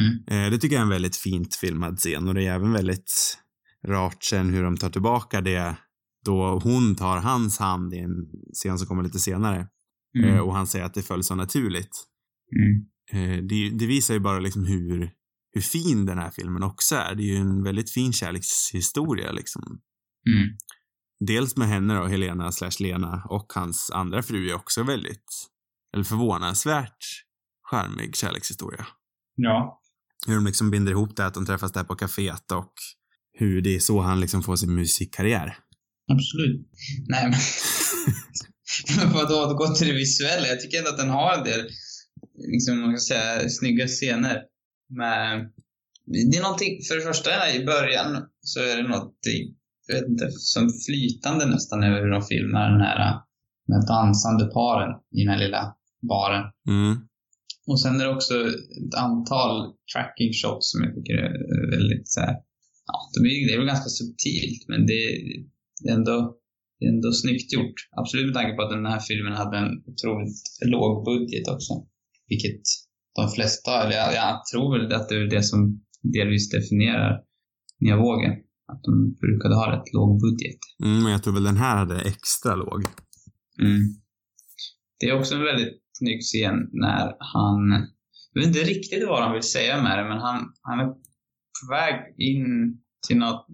Mm. 0.00 0.44
Eh, 0.44 0.50
det 0.50 0.58
tycker 0.58 0.76
jag 0.76 0.80
är 0.80 0.84
en 0.84 0.88
väldigt 0.90 1.16
fint 1.16 1.54
filmad 1.54 1.98
scen 1.98 2.28
och 2.28 2.34
det 2.34 2.46
är 2.46 2.54
även 2.54 2.72
väldigt 2.72 3.38
rart 3.86 4.24
sen 4.24 4.50
hur 4.50 4.62
de 4.62 4.76
tar 4.76 4.90
tillbaka 4.90 5.40
det 5.40 5.76
då 6.24 6.60
hon 6.64 6.94
tar 6.94 7.16
hans 7.16 7.58
hand 7.58 7.94
i 7.94 7.98
en 7.98 8.12
scen 8.54 8.78
som 8.78 8.86
kommer 8.88 9.02
lite 9.02 9.18
senare 9.18 9.68
Mm. 10.18 10.30
eh, 10.30 10.40
och 10.40 10.54
han 10.54 10.66
säger 10.66 10.84
att 10.84 10.94
det 10.94 11.02
föll 11.02 11.24
så 11.24 11.34
naturligt. 11.34 12.04
Mm. 12.56 12.86
Eh, 13.12 13.44
det, 13.44 13.70
det 13.70 13.86
visar 13.86 14.14
ju 14.14 14.20
bara 14.20 14.38
liksom 14.38 14.64
hur, 14.64 15.10
hur 15.52 15.60
fin 15.60 16.06
den 16.06 16.18
här 16.18 16.30
filmen 16.30 16.62
också 16.62 16.94
är. 16.96 17.14
Det 17.14 17.22
är 17.22 17.26
ju 17.26 17.36
en 17.36 17.62
väldigt 17.62 17.90
fin 17.90 18.12
kärlekshistoria 18.12 19.32
liksom. 19.32 19.62
Mm. 20.26 20.48
Dels 21.26 21.56
med 21.56 21.68
henne 21.68 21.94
då, 21.94 22.06
Helena 22.06 22.52
slash 22.52 22.80
Lena 22.80 23.22
och 23.28 23.52
hans 23.54 23.90
andra 23.90 24.22
fru 24.22 24.48
är 24.48 24.54
också 24.54 24.82
väldigt, 24.82 25.48
eller 25.94 26.04
förvånansvärt 26.04 27.04
charmig 27.70 28.16
kärlekshistoria. 28.16 28.86
Ja. 29.34 29.81
Hur 30.26 30.34
de 30.34 30.46
liksom 30.46 30.70
binder 30.70 30.92
ihop 30.92 31.16
det 31.16 31.26
att 31.26 31.34
de 31.34 31.46
träffas 31.46 31.72
där 31.72 31.84
på 31.84 31.94
kaféet 31.94 32.52
och 32.52 32.72
hur 33.32 33.62
det 33.62 33.74
är 33.74 33.80
så 33.80 34.00
han 34.00 34.20
liksom 34.20 34.42
får 34.42 34.56
sin 34.56 34.74
musikkarriär. 34.74 35.56
Absolut. 36.12 36.68
Nej, 37.08 37.30
men... 37.30 37.38
men 38.96 39.12
vadå, 39.12 39.54
gå 39.54 39.74
till 39.74 39.86
det 39.86 39.92
visuella. 39.92 40.46
Jag 40.46 40.60
tycker 40.60 40.78
ändå 40.78 40.90
att 40.90 40.98
den 40.98 41.10
har 41.10 41.38
en 41.38 41.44
del, 41.44 41.68
liksom, 42.52 42.80
man 42.80 42.90
kan 42.90 43.00
säga, 43.00 43.48
snygga 43.48 43.86
scener. 43.86 44.42
Med... 44.98 45.50
Det 46.06 46.38
är 46.38 46.42
någonting, 46.42 46.82
för 46.88 46.94
det 46.96 47.02
första 47.02 47.54
i 47.54 47.64
början 47.64 48.22
så 48.40 48.60
är 48.60 48.76
det 48.76 48.88
något, 48.88 49.14
jag 49.86 49.94
vet 49.94 50.08
inte, 50.08 50.30
som 50.30 50.70
flytande 50.86 51.46
nästan 51.46 51.82
över 51.82 52.00
hur 52.02 52.10
de 52.10 52.22
filmar 52.22 52.70
den 52.70 52.80
här 52.80 53.20
med 53.68 53.86
dansande 53.88 54.46
paren 54.46 54.90
i 55.16 55.24
den 55.24 55.28
här 55.28 55.38
lilla 55.38 55.74
baren. 56.08 56.44
Mm. 56.68 57.08
Och 57.66 57.80
sen 57.80 58.00
är 58.00 58.04
det 58.04 58.14
också 58.14 58.34
ett 58.80 58.94
antal 59.08 59.54
tracking 59.92 60.32
shots 60.40 60.70
som 60.70 60.78
jag 60.84 60.94
tycker 60.94 61.16
är 61.24 61.70
väldigt 61.76 62.08
så 62.14 62.20
här, 62.20 62.34
ja, 62.90 62.96
de 63.14 63.20
är, 63.28 63.46
det 63.46 63.54
är 63.54 63.58
väl 63.58 63.74
ganska 63.74 63.90
subtilt, 63.98 64.62
men 64.68 64.80
det, 64.86 65.00
det, 65.82 65.88
är 65.90 65.96
ändå, 66.00 66.16
det 66.78 66.84
är 66.86 66.90
ändå 66.96 67.12
snyggt 67.12 67.52
gjort. 67.52 67.78
Absolut 68.00 68.26
med 68.26 68.34
tanke 68.34 68.56
på 68.56 68.62
att 68.62 68.76
den 68.76 68.86
här 68.86 69.00
filmen 69.08 69.32
hade 69.32 69.56
en 69.58 69.72
otroligt 69.90 70.38
låg 70.74 71.04
budget 71.10 71.48
också. 71.54 71.72
Vilket 72.28 72.62
de 73.18 73.30
flesta, 73.34 73.82
eller 73.82 73.96
jag, 74.02 74.14
jag 74.14 74.34
tror 74.52 74.66
väl 74.72 74.92
att 74.92 75.08
det 75.08 75.16
är 75.16 75.30
det 75.36 75.42
som 75.42 75.60
delvis 76.16 76.50
definierar 76.50 77.12
Nya 77.80 77.96
vågen. 77.96 78.32
Att 78.72 78.82
de 78.82 79.14
brukade 79.24 79.54
ha 79.54 79.72
rätt 79.76 79.92
låg 79.92 80.20
budget. 80.20 80.60
Mm, 80.84 81.02
men 81.02 81.12
jag 81.12 81.22
tror 81.22 81.34
väl 81.34 81.44
den 81.44 81.56
här 81.56 81.76
hade 81.76 82.00
extra 82.00 82.54
låg. 82.54 82.80
Mm. 83.60 83.82
Det 84.98 85.06
är 85.06 85.18
också 85.18 85.34
en 85.34 85.44
väldigt 85.44 85.81
snygg 86.02 86.20
scen 86.22 86.56
när 86.72 87.04
han, 87.34 87.58
jag 88.32 88.40
vet 88.40 88.46
inte 88.46 88.70
riktigt 88.74 89.08
vad 89.08 89.22
han 89.22 89.32
vill 89.32 89.42
säga 89.56 89.82
med 89.82 89.98
det, 89.98 90.04
men 90.08 90.18
han, 90.18 90.38
han 90.62 90.80
är 90.80 90.86
på 91.58 91.64
väg 91.70 91.94
in 92.18 92.46
till 93.06 93.18
något, 93.18 93.46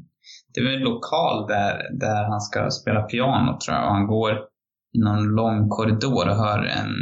det 0.55 0.61
är 0.61 0.65
väl 0.65 0.75
en 0.75 0.89
lokal 0.93 1.47
där, 1.49 1.99
där 2.01 2.25
han 2.31 2.41
ska 2.41 2.71
spela 2.71 3.03
piano 3.03 3.59
tror 3.61 3.77
jag, 3.77 3.85
och 3.87 3.95
han 3.95 4.07
går 4.07 4.33
i 4.95 4.99
någon 4.99 5.25
lång 5.25 5.69
korridor 5.69 6.29
och 6.29 6.37
hör 6.37 6.59
en, 6.65 6.93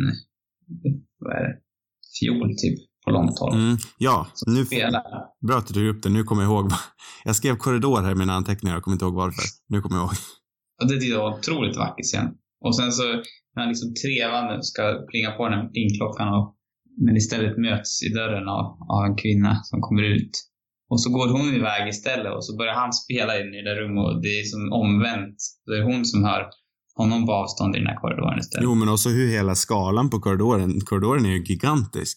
vad 1.19 1.37
är 1.37 1.43
det, 1.43 1.55
fiol 2.21 2.49
typ 2.63 2.79
på 3.05 3.11
långt 3.11 3.39
håll. 3.39 3.55
Mm. 3.55 3.77
Ja, 3.99 4.27
Som 4.35 4.55
nu, 4.55 4.65
spelar. 4.67 5.03
bra 5.47 5.57
att 5.59 5.67
du 5.67 5.75
tog 5.75 5.87
upp 5.87 6.03
det. 6.03 6.09
Nu 6.09 6.23
kommer 6.25 6.43
jag 6.43 6.51
ihåg. 6.53 6.71
Jag 7.25 7.37
skrev 7.37 7.57
korridor 7.57 8.03
här 8.03 8.13
i 8.13 8.15
mina 8.15 8.33
anteckningar. 8.33 8.77
Jag 8.77 8.83
kommer 8.83 8.95
inte 8.95 9.05
ihåg 9.05 9.15
varför. 9.15 9.43
Nu 9.69 9.81
kommer 9.81 9.97
jag 9.97 10.03
ihåg. 10.05 10.15
Och 10.83 10.89
det 10.89 10.95
tyckte 10.95 11.07
jag 11.07 11.19
var 11.19 11.39
otroligt 11.39 11.77
vacker 11.77 12.03
scen. 12.05 12.29
Och 12.65 12.77
sen 12.77 12.93
så 12.93 13.03
han 13.61 13.69
liksom 13.69 13.95
trevande 14.03 14.63
ska 14.63 14.83
plinga 15.11 15.31
på 15.37 15.49
den 15.49 15.59
här 15.59 15.69
plingklockan 15.69 16.29
och 16.37 16.47
men 17.05 17.17
istället 17.17 17.59
möts 17.59 18.03
i 18.03 18.09
dörren 18.09 18.49
av, 18.49 18.65
av 18.95 19.01
en 19.09 19.17
kvinna 19.17 19.53
som 19.63 19.81
kommer 19.81 20.03
ut. 20.03 20.31
Och 20.91 21.01
så 21.03 21.11
går 21.11 21.29
hon 21.37 21.55
iväg 21.55 21.89
istället 21.89 22.33
och 22.37 22.45
så 22.47 22.57
börjar 22.57 22.75
han 22.75 22.93
spela 22.93 23.41
in 23.41 23.55
i 23.55 23.63
det 23.63 23.69
där 23.71 23.81
rummet 23.81 24.05
och 24.05 24.23
det 24.23 24.41
är 24.41 24.45
som 24.45 24.73
omvänt. 24.73 25.37
Det 25.67 25.77
är 25.79 25.83
hon 25.83 26.05
som 26.05 26.25
hör 26.25 26.43
honom 26.97 27.27
på 27.27 27.33
avstånd 27.33 27.77
i 27.77 27.79
den 27.79 27.87
här 27.87 27.97
korridoren 27.97 28.39
istället. 28.39 28.65
Jo, 28.65 28.75
men 28.75 28.89
också 28.89 29.09
hur 29.09 29.29
hela 29.29 29.55
skalan 29.55 30.11
på 30.11 30.19
korridoren. 30.21 30.81
Korridoren 30.81 31.25
är 31.27 31.31
ju 31.31 31.45
gigantisk. 31.45 32.17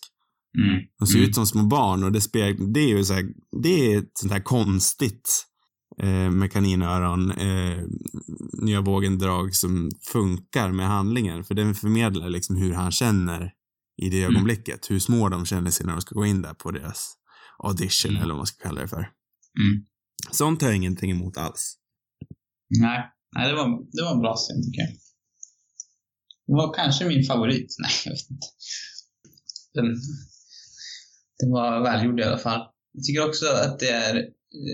Mm. 0.57 0.79
De 0.99 1.07
ser 1.07 1.17
Mm. 1.17 1.29
ut 1.29 1.35
som 1.35 1.45
små 1.45 1.63
barn 1.63 2.03
och 2.03 2.11
det, 2.11 2.21
speg, 2.21 2.73
det 2.73 2.79
är 2.79 2.87
ju 2.97 3.03
så 3.03 3.13
här, 3.13 3.23
det 3.63 3.93
är 3.93 3.97
ett 3.97 4.11
sånt 4.13 4.33
här 4.33 4.39
konstigt 4.41 5.45
eh, 5.99 6.31
med 6.31 6.51
kaninöron, 6.51 7.31
eh, 7.31 7.83
nya 8.53 8.81
vågen-drag 8.81 9.55
som 9.55 9.91
funkar 10.01 10.71
med 10.71 10.87
handlingen. 10.87 11.43
För 11.43 11.55
den 11.55 11.75
förmedlar 11.75 12.29
liksom 12.29 12.55
hur 12.55 12.73
han 12.73 12.91
känner 12.91 13.53
i 14.01 14.09
det 14.09 14.21
Mm. 14.23 14.31
ögonblicket. 14.35 14.91
Hur 14.91 14.99
små 14.99 15.29
de 15.29 15.45
känner 15.45 15.71
sig 15.71 15.85
när 15.85 15.93
de 15.93 16.01
ska 16.01 16.15
gå 16.15 16.25
in 16.25 16.41
där 16.41 16.53
på 16.53 16.71
deras 16.71 17.13
audition 17.63 18.11
Mm. 18.11 18.21
eller 18.23 18.33
vad 18.33 18.37
man 18.39 18.47
ska 18.47 18.63
kalla 18.67 18.81
det 18.81 18.87
för. 18.87 18.99
Mm. 19.59 19.85
Sånt 20.31 20.61
har 20.61 20.69
jag 20.69 20.75
ingenting 20.77 21.11
emot 21.11 21.37
alls. 21.37 21.75
Nej, 22.79 23.03
Nej 23.35 23.47
det, 23.49 23.55
var, 23.55 23.67
det 23.97 24.03
var 24.03 24.13
en 24.13 24.19
bra 24.19 24.35
scen 24.35 24.63
tycker 24.65 24.81
jag. 24.81 24.89
Det 26.47 26.53
var 26.53 26.73
kanske 26.73 27.07
min 27.07 27.23
favorit. 27.23 27.75
Nej, 27.79 27.91
jag 28.05 28.11
vet 28.11 28.29
inte. 28.29 28.47
Den, 29.73 29.85
den 31.39 31.51
var 31.51 31.83
välgjord 31.83 32.19
i 32.19 32.23
alla 32.23 32.37
fall. 32.37 32.61
Jag 32.93 33.03
tycker 33.03 33.27
också 33.27 33.45
att 33.45 33.79
det 33.79 33.89
är 33.89 34.15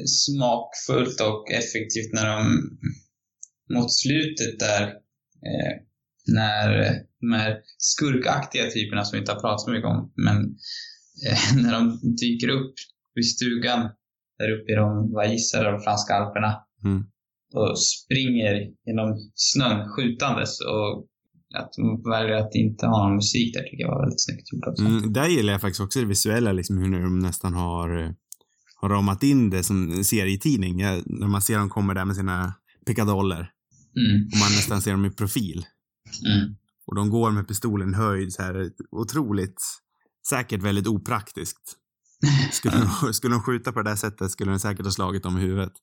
smakfullt 0.06 1.22
och 1.22 1.52
effektivt 1.52 2.14
när 2.14 2.36
de 2.36 2.70
mot 3.74 3.94
slutet 3.94 4.60
där 4.60 4.84
eh, 5.48 5.74
när 6.28 6.68
de 7.22 7.32
här 7.32 7.58
skurkaktiga 7.78 8.70
typerna 8.72 9.04
som 9.06 9.16
vi 9.16 9.20
inte 9.20 9.32
har 9.32 9.40
pratat 9.40 9.62
så 9.62 9.72
mycket 9.72 9.88
om, 9.88 10.14
men 10.16 10.38
eh, 11.28 11.64
när 11.64 11.72
de 11.72 12.00
dyker 12.22 12.50
upp 12.50 12.74
vid 13.16 13.30
stugan 13.30 13.90
där 14.38 14.52
uppe 14.52 14.72
i 14.72 14.76
de, 14.76 15.12
vad 15.14 15.32
gissar, 15.32 15.64
de 15.64 15.82
franska 15.82 16.14
alperna 16.14 16.66
Mm. 16.86 17.04
och 17.54 17.80
springer 17.80 18.54
genom 18.86 19.32
snön 19.36 19.90
skjutandes 19.90 20.62
och 20.62 21.08
att 21.60 21.74
de 21.74 22.10
väljer 22.10 22.36
att 22.36 22.56
inte 22.56 22.88
ha 22.88 23.08
någon 23.08 23.16
musik 23.16 23.54
där 23.54 23.62
tycker 23.62 23.84
jag 23.84 23.92
var 23.92 24.02
väldigt 24.02 24.26
snyggt 24.26 24.54
gjort 24.54 24.68
också. 24.68 24.84
Mm, 24.86 25.14
där 25.14 25.28
gillar 25.28 25.54
jag 25.54 25.62
faktiskt 25.62 25.82
också 25.82 26.00
det 26.00 26.06
visuella, 26.06 26.52
liksom 26.52 26.78
hur 26.78 27.04
de 27.04 27.20
nästan 27.20 27.54
har, 27.54 28.04
eh, 28.04 28.10
har 28.86 28.96
ramat 28.96 29.24
in 29.24 29.50
det 29.50 29.64
som 29.64 30.04
serietidning. 30.04 30.80
Jag, 30.80 31.04
när 31.06 31.28
man 31.28 31.42
ser 31.42 31.58
dem 31.58 31.70
komma 31.70 31.94
där 31.94 32.06
med 32.06 32.16
sina 32.16 32.54
pickadoller 32.86 33.52
Mm. 33.98 34.28
och 34.32 34.38
man 34.38 34.52
nästan 34.52 34.82
ser 34.82 34.92
dem 34.92 35.06
i 35.06 35.10
profil. 35.10 35.66
Mm. 36.26 36.56
Och 36.86 36.96
de 36.96 37.10
går 37.10 37.32
med 37.32 37.48
pistolen 37.48 37.94
höjd 37.94 38.34
så 38.34 38.42
här 38.42 38.72
otroligt, 38.92 39.62
säkert 40.30 40.62
väldigt 40.62 40.88
opraktiskt. 40.88 41.78
Skulle, 42.52 42.78
de, 43.02 43.14
skulle 43.14 43.34
de 43.34 43.42
skjuta 43.42 43.72
på 43.72 43.82
det 43.82 43.90
där 43.90 43.96
sättet 43.96 44.32
skulle 44.32 44.52
den 44.52 44.60
säkert 44.60 44.86
ha 44.86 44.92
slagit 44.92 45.24
dem 45.24 45.38
i 45.38 45.42
huvudet. 45.42 45.74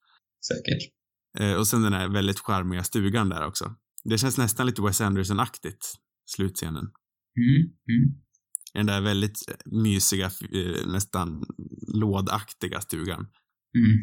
Säkert. 0.48 0.92
Eh, 1.38 1.54
och 1.54 1.66
sen 1.68 1.82
den 1.82 1.92
här 1.92 2.08
väldigt 2.08 2.40
charmiga 2.40 2.84
stugan 2.84 3.28
där 3.28 3.46
också. 3.46 3.74
Det 4.04 4.18
känns 4.18 4.38
nästan 4.38 4.66
lite 4.66 4.82
Wes 4.82 5.00
Anderson-aktigt, 5.00 5.94
slutscenen. 6.26 6.90
Mm. 7.36 8.21
Mm. 8.74 8.86
Den 8.86 8.86
där 8.86 9.00
väldigt 9.00 9.48
eh, 9.48 9.54
mysiga, 9.72 10.26
eh, 10.26 10.86
nästan 10.86 11.44
lådaktiga 11.94 12.80
stugan. 12.80 13.20
Mm. 13.20 13.98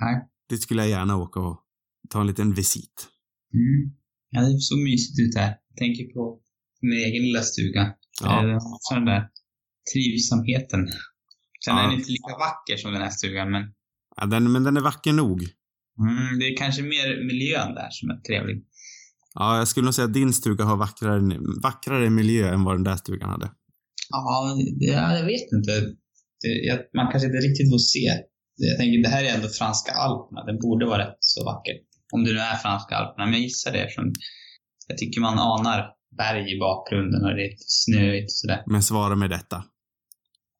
Nej. 0.00 0.28
Dit 0.48 0.62
skulle 0.62 0.82
jag 0.82 0.90
gärna 0.90 1.16
åka 1.16 1.40
och 1.40 1.64
ta 2.10 2.20
en 2.20 2.26
liten 2.26 2.54
visit. 2.54 3.08
Mm. 3.54 3.96
Ja, 4.30 4.40
det 4.40 4.60
såg 4.60 4.78
mysigt 4.78 5.18
ut 5.20 5.36
här. 5.36 5.56
Jag 5.68 5.76
tänker 5.76 6.04
på 6.04 6.40
min 6.82 6.92
egen 6.98 7.22
lilla 7.22 7.42
stuga. 7.42 7.94
Ja. 8.22 8.48
Eh, 8.48 8.56
också 8.56 8.94
den 8.94 9.04
där 9.04 9.28
trivsamheten. 9.92 10.86
Sen 11.64 11.74
Ja. 11.76 11.80
är 11.82 11.88
den 11.88 11.98
inte 11.98 12.10
lika 12.10 12.36
vacker 12.38 12.76
som 12.76 12.92
den 12.92 13.02
här 13.02 13.10
stugan, 13.10 13.50
men 13.50 13.74
Ja, 14.16 14.26
den, 14.26 14.52
men 14.52 14.64
den 14.64 14.76
är 14.76 14.80
vacker 14.80 15.12
nog. 15.12 15.42
mm, 16.00 16.38
det 16.38 16.44
är 16.52 16.56
kanske 16.56 16.82
mer 16.82 17.24
miljön 17.26 17.74
där 17.74 17.88
som 17.90 18.10
är 18.10 18.16
trevlig. 18.16 18.64
Ja, 19.34 19.58
jag 19.58 19.68
skulle 19.68 19.84
nog 19.84 19.94
säga 19.94 20.04
att 20.04 20.14
din 20.14 20.32
stuga 20.32 20.64
har 20.64 20.76
vackrare, 20.76 21.38
vackrare 21.62 22.10
miljö 22.10 22.54
än 22.54 22.64
vad 22.64 22.74
den 22.76 22.84
där 22.84 22.96
stugan 22.96 23.30
hade. 23.30 23.50
Ja, 24.08 25.16
jag 25.18 25.26
vet 25.26 25.52
inte. 25.52 25.72
Det, 26.42 26.48
jag, 26.48 26.78
man 26.96 27.10
kanske 27.10 27.26
inte 27.26 27.38
riktigt 27.38 27.70
får 27.72 27.78
se. 27.78 28.06
Jag 28.56 28.78
tänker, 28.78 29.02
det 29.02 29.08
här 29.08 29.24
är 29.24 29.34
ändå 29.34 29.48
franska 29.48 29.92
alperna. 29.92 30.44
Den 30.44 30.58
borde 30.58 30.86
vara 30.86 31.02
rätt 31.02 31.16
så 31.20 31.44
vacker. 31.44 31.74
Om 32.12 32.24
det 32.24 32.32
nu 32.32 32.38
är 32.38 32.56
franska 32.56 32.96
alperna, 32.96 33.24
men 33.26 33.34
jag 33.34 33.42
gissar 33.42 33.72
det 33.72 33.78
eftersom 33.78 34.12
jag 34.88 34.98
tycker 34.98 35.20
man 35.20 35.38
anar 35.38 35.90
berg 36.16 36.56
i 36.56 36.58
bakgrunden 36.58 37.24
och 37.24 37.34
det 37.36 37.44
är 37.46 37.54
snöigt 37.58 38.26
och 38.26 38.32
sådär. 38.32 38.62
Men 38.66 38.82
svara 38.82 39.16
med 39.16 39.30
detta. 39.30 39.64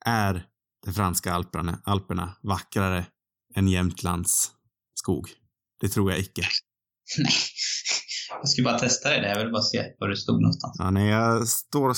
Är 0.07 0.47
de 0.87 0.93
franska 0.93 1.33
alperna, 1.33 1.83
alperna 1.85 2.37
vackrare 2.43 3.07
en 3.55 3.69
Jämtlands 3.69 4.51
skog. 4.95 5.29
Det 5.81 5.89
tror 5.89 6.11
jag 6.11 6.21
icke. 6.21 6.43
Nej. 7.19 7.33
Jag 8.41 8.49
skulle 8.49 8.65
bara 8.65 8.79
testa 8.79 9.11
det. 9.11 9.29
Jag 9.29 9.39
vill 9.39 9.53
bara 9.53 9.63
se 9.63 9.85
var 9.99 10.09
du 10.09 10.17
stod 10.17 10.41
någonstans. 10.41 10.77
Ja, 10.79 10.91
nej, 10.91 11.09
jag 11.09 11.49
står 11.49 11.95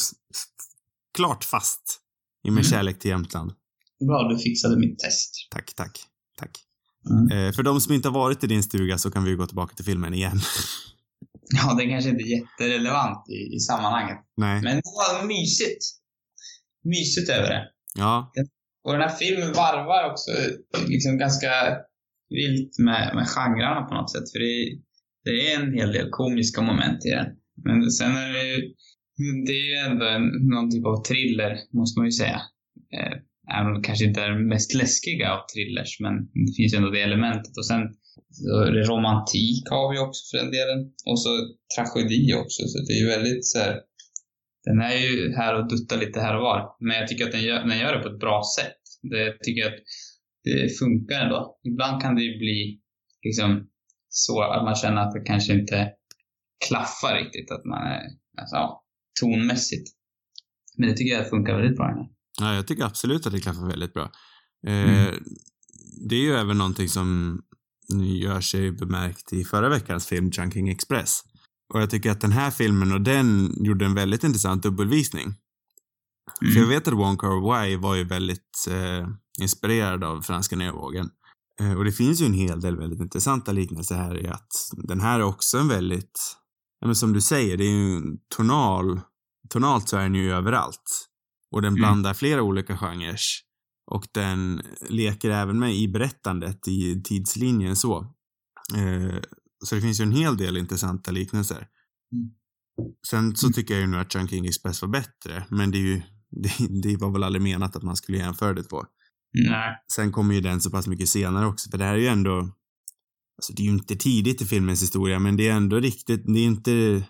klart 1.16 1.44
fast 1.44 2.00
i 2.46 2.50
min 2.50 2.58
Mm. 2.58 2.64
kärlek 2.64 2.98
till 2.98 3.10
Jämtland. 3.10 3.52
Bra, 4.08 4.28
du 4.28 4.38
fixade 4.38 4.76
mitt 4.78 4.98
test. 4.98 5.30
Tack, 5.50 5.74
tack, 5.74 6.00
tack. 6.38 6.50
Mm. 7.10 7.46
Eh, 7.46 7.52
för 7.52 7.62
de 7.62 7.80
som 7.80 7.94
inte 7.94 8.08
har 8.08 8.14
varit 8.14 8.44
i 8.44 8.46
din 8.46 8.62
stuga 8.62 8.98
så 8.98 9.10
kan 9.10 9.24
vi 9.24 9.30
ju 9.30 9.36
gå 9.36 9.46
tillbaka 9.46 9.74
till 9.74 9.84
filmen 9.84 10.14
igen. 10.14 10.40
Ja, 11.52 11.74
det 11.74 11.86
kanske 11.88 12.10
inte 12.10 12.22
är 12.24 12.26
jätterelevant 12.40 13.28
i, 13.28 13.56
i 13.56 13.58
sammanhanget. 13.60 14.18
nej. 14.36 14.62
Men 14.62 14.76
det 14.76 14.82
var 14.84 15.26
mysigt. 15.26 15.84
Mysigt 16.84 17.28
över 17.30 17.48
det. 17.48 17.62
Ja, 17.94 18.32
Och 18.84 18.92
den 18.92 19.02
här 19.02 19.16
filmen 19.16 19.52
varvar 19.52 20.10
också 20.10 20.30
liksom 20.88 21.18
ganska 21.18 21.50
vilt 22.28 22.78
med, 22.78 23.14
med 23.14 23.26
genrerna 23.28 23.82
på 23.88 23.94
något 23.94 24.12
sätt. 24.12 24.30
För 24.32 24.38
det, 24.38 24.50
är- 24.62 24.78
det 25.24 25.52
är 25.52 25.60
en 25.60 25.74
hel 25.74 25.92
del 25.92 26.08
komiska 26.10 26.60
moment 26.62 27.04
i 27.04 27.10
den. 27.10 27.26
Men 27.64 27.90
sen 27.90 28.16
är 28.16 28.32
det 28.32 28.44
ju, 28.48 28.74
Mm, 29.20 29.44
det 29.46 29.52
är 29.52 29.66
ju 29.72 29.76
ändå 29.90 30.04
en, 30.06 30.26
någon 30.52 30.70
typ 30.70 30.86
av 30.86 31.02
thriller, 31.08 31.52
måste 31.78 31.98
man 32.00 32.06
ju 32.06 32.12
säga. 32.12 32.40
Eh, 32.96 33.14
även 33.54 33.66
om 33.66 33.74
det 33.74 33.86
kanske 33.88 34.04
inte 34.04 34.22
är 34.22 34.30
den 34.30 34.48
mest 34.48 34.74
läskiga 34.74 35.26
av 35.34 35.40
thrillers, 35.52 35.92
men 36.04 36.14
det 36.46 36.52
finns 36.56 36.72
ju 36.72 36.76
ändå 36.76 36.90
det 36.90 37.02
elementet. 37.02 37.56
Och 37.60 37.66
sen 37.66 37.82
så 38.30 38.60
är 38.66 38.72
det 38.72 38.90
romantik 38.94 39.62
har 39.70 39.92
vi 39.92 39.98
också 39.98 40.20
för 40.30 40.36
den 40.42 40.52
delen. 40.58 40.80
Och 41.10 41.20
så 41.24 41.30
tragedi 41.74 42.34
också. 42.42 42.60
Så 42.70 42.78
det 42.86 42.92
är 42.92 43.00
ju 43.04 43.08
väldigt 43.16 43.46
så 43.46 43.58
här, 43.58 43.74
den 44.64 44.80
är 44.80 44.96
ju 45.06 45.34
här 45.40 45.52
och 45.58 45.68
duttar 45.68 45.98
lite 45.98 46.20
här 46.20 46.36
och 46.36 46.42
var. 46.42 46.76
Men 46.80 46.96
jag 46.96 47.08
tycker 47.08 47.24
att 47.24 47.32
den 47.32 47.42
gör, 47.42 47.58
den 47.68 47.78
gör 47.78 47.96
det 47.96 48.02
på 48.02 48.08
ett 48.08 48.24
bra 48.26 48.42
sätt. 48.58 48.80
Det 49.10 49.18
jag 49.18 49.40
tycker 49.40 49.66
att 49.66 49.80
det 50.44 50.78
funkar 50.78 51.20
ändå. 51.24 51.60
Ibland 51.64 52.02
kan 52.02 52.14
det 52.16 52.22
ju 52.22 52.38
bli 52.38 52.80
liksom 53.24 53.68
så 54.08 54.42
att 54.42 54.64
man 54.64 54.74
känner 54.74 55.02
att 55.02 55.12
det 55.12 55.20
kanske 55.20 55.52
inte 55.52 55.92
klaffar 56.68 57.14
riktigt. 57.22 57.50
Att 57.50 57.64
man 57.64 57.82
är, 57.86 58.02
alltså, 58.40 58.56
ja, 58.56 58.79
tonmässigt. 59.20 59.90
Men 60.76 60.88
det 60.88 60.96
tycker 60.96 61.14
jag 61.14 61.30
funkar 61.30 61.56
väldigt 61.56 61.76
bra. 61.76 61.86
här. 61.86 62.06
ja 62.40 62.54
jag 62.54 62.66
tycker 62.66 62.84
absolut 62.84 63.26
att 63.26 63.32
det 63.32 63.40
klaffar 63.40 63.66
väldigt 63.66 63.94
bra. 63.94 64.10
Eh, 64.66 65.06
Mm. 65.06 65.22
Det 66.08 66.14
är 66.14 66.20
ju 66.20 66.32
även 66.32 66.58
någonting 66.58 66.88
som 66.88 67.40
gör 68.22 68.40
sig 68.40 68.72
bemärkt 68.72 69.32
i 69.32 69.44
förra 69.44 69.68
veckans 69.68 70.06
film 70.06 70.32
Chunking 70.32 70.68
Express. 70.68 71.20
Och 71.74 71.80
jag 71.82 71.90
tycker 71.90 72.10
att 72.10 72.20
den 72.20 72.32
här 72.32 72.50
filmen 72.50 72.92
och 72.92 73.00
den 73.00 73.54
gjorde 73.64 73.84
en 73.84 73.94
väldigt 73.94 74.24
intressant 74.24 74.62
dubbelvisning. 74.62 75.34
Mm. 76.42 76.52
För 76.52 76.60
jag 76.60 76.66
vet 76.66 76.88
att 76.88 76.94
Wong 76.94 77.16
Kar-wai 77.16 77.76
var 77.76 77.94
ju 77.94 78.04
väldigt 78.04 78.66
eh, 78.70 79.08
inspirerad 79.40 80.04
av 80.04 80.22
franska 80.22 80.56
nya 80.56 80.72
vågen. 80.72 81.10
Eh, 81.60 81.78
och 81.78 81.84
det 81.84 81.92
finns 81.92 82.20
ju 82.20 82.26
en 82.26 82.34
hel 82.34 82.60
del 82.60 82.76
väldigt 82.76 83.00
intressanta 83.00 83.52
liknelser 83.52 83.96
här 83.96 84.24
i 84.24 84.28
att 84.28 84.52
den 84.72 85.00
här 85.00 85.18
är 85.18 85.24
också 85.24 85.58
en 85.58 85.68
väldigt, 85.68 86.36
ja 86.80 86.86
men 86.86 86.96
som 86.96 87.12
du 87.12 87.20
säger, 87.20 87.56
det 87.56 87.64
är 87.64 87.70
ju 87.70 87.96
en 87.96 88.18
tonal, 88.36 89.00
tonalt 89.50 89.88
så 89.88 89.96
är 89.96 90.02
den 90.02 90.14
ju 90.14 90.32
överallt. 90.32 91.06
Och 91.50 91.62
den 91.62 91.68
Mm. 91.68 91.78
blandar 91.80 92.14
flera 92.14 92.42
olika 92.42 92.76
genrer. 92.78 93.16
Och 93.90 94.06
den 94.14 94.62
leker 94.88 95.30
även 95.30 95.58
med 95.58 95.74
i 95.76 95.88
berättandet, 95.88 96.68
i 96.68 97.02
tidslinjen 97.02 97.76
så. 97.76 97.98
Eh, 98.76 99.20
så 99.64 99.74
det 99.74 99.80
finns 99.80 100.00
ju 100.00 100.02
en 100.02 100.12
hel 100.12 100.36
del 100.36 100.56
intressanta 100.56 101.10
liknelser. 101.10 101.56
Mm. 102.12 102.30
Sen 103.10 103.36
så 103.36 103.46
Mm. 103.46 103.52
tycker 103.52 103.74
jag 103.74 103.80
ju 103.80 103.86
nu 103.86 103.96
att 103.98 104.12
Chunking 104.12 104.46
Express 104.46 104.82
var 104.82 104.88
bättre, 104.88 105.46
men 105.50 105.70
det 105.70 105.78
är 105.78 105.80
ju, 105.80 106.02
det, 106.30 106.80
det 106.82 106.96
var 106.96 107.10
väl 107.12 107.24
aldrig 107.24 107.42
menat 107.42 107.76
att 107.76 107.82
man 107.82 107.96
skulle 107.96 108.18
jämföra 108.18 108.52
det 108.54 108.62
två. 108.62 108.82
Nej. 109.50 109.76
Sen 109.92 110.12
kommer 110.12 110.34
ju 110.34 110.40
den 110.40 110.60
så 110.60 110.70
pass 110.70 110.86
mycket 110.86 111.08
senare 111.08 111.46
också, 111.46 111.70
för 111.70 111.78
det 111.78 111.84
här 111.84 111.94
är 111.94 111.98
ju 111.98 112.06
ändå, 112.06 112.38
alltså 113.38 113.52
det 113.56 113.62
är 113.62 113.64
ju 113.64 113.70
inte 113.70 113.96
tidigt 113.96 114.42
i 114.42 114.46
filmens 114.46 114.82
historia, 114.82 115.18
men 115.18 115.36
det 115.36 115.48
är 115.48 115.52
ändå 115.52 115.80
riktigt, 115.80 116.22
det 116.26 116.38
är 116.40 116.44
inte, 116.44 117.04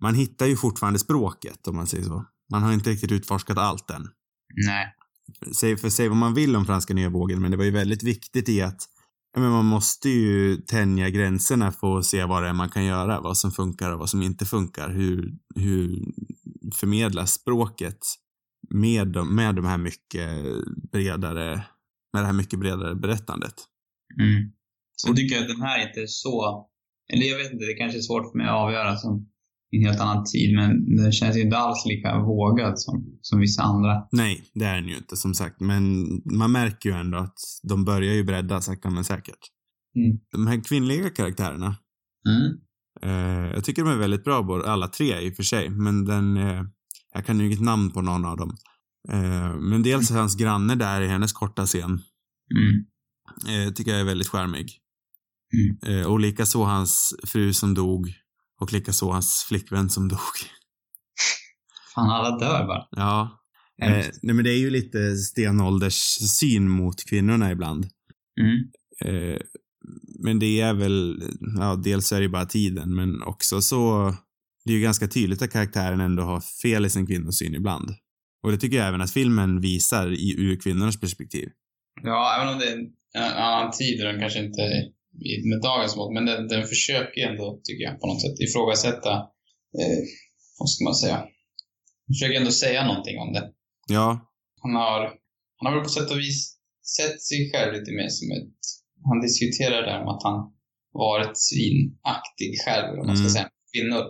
man 0.00 0.14
hittar 0.14 0.46
ju 0.46 0.56
fortfarande 0.56 0.98
språket 0.98 1.68
om 1.68 1.76
man 1.76 1.86
säger 1.86 2.04
så. 2.04 2.24
Man 2.50 2.62
har 2.62 2.72
inte 2.72 2.90
riktigt 2.90 3.12
utforskat 3.12 3.58
allt 3.58 3.90
än. 3.90 4.08
Nej. 4.66 4.94
Säg, 5.54 5.76
för 5.76 5.90
säg 5.90 6.08
vad 6.08 6.16
man 6.16 6.34
vill 6.34 6.56
om 6.56 6.66
franska 6.66 6.94
nya 6.94 7.08
vågen, 7.08 7.40
men 7.40 7.50
det 7.50 7.56
var 7.56 7.64
ju 7.64 7.70
väldigt 7.70 8.02
viktigt 8.02 8.48
i 8.48 8.62
att 8.62 8.88
men 9.36 9.50
man 9.50 9.64
måste 9.64 10.08
ju 10.08 10.56
tänja 10.56 11.10
gränserna 11.10 11.72
för 11.72 11.98
att 11.98 12.04
se 12.04 12.24
vad 12.24 12.42
det 12.42 12.48
är 12.48 12.52
man 12.52 12.68
kan 12.68 12.84
göra, 12.84 13.20
vad 13.20 13.36
som 13.36 13.50
funkar 13.50 13.92
och 13.92 13.98
vad 13.98 14.10
som 14.10 14.22
inte 14.22 14.44
funkar. 14.44 14.88
Hur, 14.88 15.34
hur 15.54 16.04
förmedlas 16.74 17.32
språket 17.32 17.98
med 18.70 19.08
de, 19.08 19.36
med 19.36 19.54
de 19.54 19.64
här 19.64 19.78
mycket 19.78 20.28
bredare, 20.92 21.64
med 22.12 22.22
det 22.22 22.26
här 22.26 22.32
mycket 22.32 22.58
bredare 22.58 22.94
berättandet. 22.94 23.54
Mm. 24.20 24.52
Så 24.96 25.14
tycker 25.14 25.34
jag 25.34 25.42
att 25.42 25.48
den 25.48 25.62
här 25.62 25.88
inte 25.88 26.00
är 26.00 26.06
så, 26.06 26.66
eller 27.12 27.26
jag 27.26 27.38
vet 27.38 27.52
inte, 27.52 27.64
det 27.64 27.74
kanske 27.74 27.98
är 27.98 28.02
svårt 28.02 28.30
för 28.30 28.38
mig 28.38 28.46
att 28.46 28.54
avgöra 28.54 28.96
som 28.96 29.28
en 29.70 29.84
helt 29.86 30.00
annan 30.00 30.24
tid, 30.24 30.56
men 30.56 30.96
den 30.96 31.12
känns 31.12 31.36
ju 31.36 31.40
inte 31.40 31.56
alls 31.56 31.86
lika 31.86 32.18
vågad 32.18 32.80
som, 32.80 33.18
som 33.20 33.40
vissa 33.40 33.62
andra. 33.62 34.02
Nej, 34.12 34.44
det 34.54 34.64
är 34.64 34.74
den 34.74 34.88
ju 34.88 34.96
inte 34.96 35.16
som 35.16 35.34
sagt, 35.34 35.60
men 35.60 36.06
man 36.24 36.52
märker 36.52 36.88
ju 36.90 36.96
ändå 36.96 37.18
att 37.18 37.38
de 37.62 37.84
börjar 37.84 38.14
ju 38.14 38.24
bredda 38.24 38.60
sakta 38.60 38.90
men 38.90 39.04
säkert. 39.04 39.38
Mm. 39.96 40.18
De 40.32 40.46
här 40.46 40.64
kvinnliga 40.64 41.10
karaktärerna, 41.10 41.76
Mm. 42.28 42.58
Eh, 43.02 43.50
jag 43.54 43.64
tycker 43.64 43.84
de 43.84 43.90
är 43.90 43.96
väldigt 43.96 44.24
bra, 44.24 44.62
alla 44.66 44.88
tre 44.88 45.20
i 45.20 45.30
och 45.30 45.36
för 45.36 45.42
sig, 45.42 45.70
men 45.70 46.04
den, 46.04 46.36
eh, 46.36 46.62
jag 47.14 47.26
kan 47.26 47.40
ju 47.40 47.46
inget 47.46 47.60
namn 47.60 47.90
på 47.90 48.00
någon 48.02 48.24
av 48.24 48.36
dem. 48.36 48.56
Eh, 49.08 49.54
men 49.56 49.82
dels 49.82 50.10
hans 50.10 50.36
granne 50.36 50.74
där 50.74 51.00
i 51.00 51.06
hennes 51.06 51.32
korta 51.32 51.66
scen, 51.66 52.00
Mm. 52.54 53.66
eh, 53.68 53.72
tycker 53.72 53.90
jag 53.90 54.00
är 54.00 54.04
väldigt 54.04 54.28
charmig. 54.28 54.70
Mm. 55.84 55.98
Eh, 56.00 56.06
och 56.06 56.20
likaså 56.20 56.64
hans 56.64 57.14
fru 57.26 57.52
som 57.52 57.74
dog, 57.74 58.08
och 58.60 58.72
likaså 58.72 59.10
hans 59.10 59.44
flickvän 59.48 59.90
som 59.90 60.08
dog. 60.08 60.18
Fan, 61.94 62.10
alla 62.10 62.38
dör 62.38 62.66
bara. 62.66 62.88
Ja. 62.90 63.38
Eh, 63.82 64.06
nej 64.22 64.34
men 64.34 64.44
det 64.44 64.50
är 64.50 64.58
ju 64.58 64.70
lite 64.70 65.16
stenålders 65.16 66.18
syn 66.38 66.70
mot 66.70 67.04
kvinnorna 67.08 67.50
ibland. 67.50 67.86
Mm. 68.40 68.70
Eh, 69.04 69.40
men 70.18 70.38
det 70.38 70.60
är 70.60 70.74
väl, 70.74 71.22
ja, 71.58 71.76
dels 71.76 72.12
är 72.12 72.16
det 72.16 72.22
ju 72.22 72.28
bara 72.28 72.46
tiden, 72.46 72.94
men 72.94 73.22
också 73.22 73.60
så, 73.60 74.14
det 74.64 74.72
är 74.72 74.76
ju 74.76 74.82
ganska 74.82 75.08
tydligt 75.08 75.42
att 75.42 75.52
karaktären 75.52 76.00
ändå 76.00 76.22
har 76.22 76.40
fel 76.62 76.86
i 76.86 76.90
sin 76.90 77.06
kvinnosyn 77.06 77.54
ibland. 77.54 77.90
Och 78.42 78.50
det 78.50 78.58
tycker 78.58 78.76
jag 78.76 78.88
även 78.88 79.00
att 79.00 79.10
filmen 79.10 79.60
visar 79.60 80.12
i, 80.12 80.34
ur 80.38 80.60
kvinnornas 80.60 81.00
perspektiv. 81.00 81.48
Ja, 82.02 82.36
även 82.36 82.54
om 82.54 82.58
det 82.58 82.68
är 82.68 82.76
en 83.24 83.32
annan 83.32 83.70
tid 83.70 84.00
och 84.00 84.12
den 84.12 84.20
kanske 84.20 84.44
inte 84.44 84.62
med 85.50 85.60
dagens 85.62 85.96
mått, 85.96 86.12
men 86.14 86.26
den, 86.26 86.48
den 86.48 86.66
försöker 86.72 87.20
ändå, 87.28 87.60
tycker 87.64 87.84
jag, 87.84 88.00
på 88.00 88.06
något 88.06 88.22
sätt 88.22 88.40
ifrågasätta, 88.40 89.12
eh, 89.80 90.00
vad 90.58 90.68
ska 90.70 90.84
man 90.84 90.94
säga, 90.94 91.16
Den 92.06 92.14
försöker 92.14 92.38
ändå 92.40 92.50
säga 92.50 92.86
någonting 92.86 93.18
om 93.18 93.32
det. 93.32 93.44
Ja, 93.88 94.06
Han 94.62 94.74
har, 94.74 95.00
han 95.56 95.66
har 95.66 95.72
väl 95.74 95.82
på 95.84 95.88
sätt 95.98 96.10
och 96.10 96.18
vis 96.18 96.56
sett 96.96 97.22
sig 97.22 97.50
själv 97.52 97.72
lite 97.72 97.92
mer 97.92 98.08
som 98.08 98.26
ett, 98.36 98.58
han 99.08 99.20
diskuterar 99.20 99.82
där 99.82 100.02
om 100.02 100.08
att 100.08 100.22
han 100.22 100.38
varit 100.92 101.36
svinaktig 101.48 102.50
själv, 102.64 102.86
eller 102.92 103.04
man 103.06 103.16
ska 103.16 103.22
Mm. 103.28 103.36
säga, 103.36 103.48
kvinnor. 103.72 104.02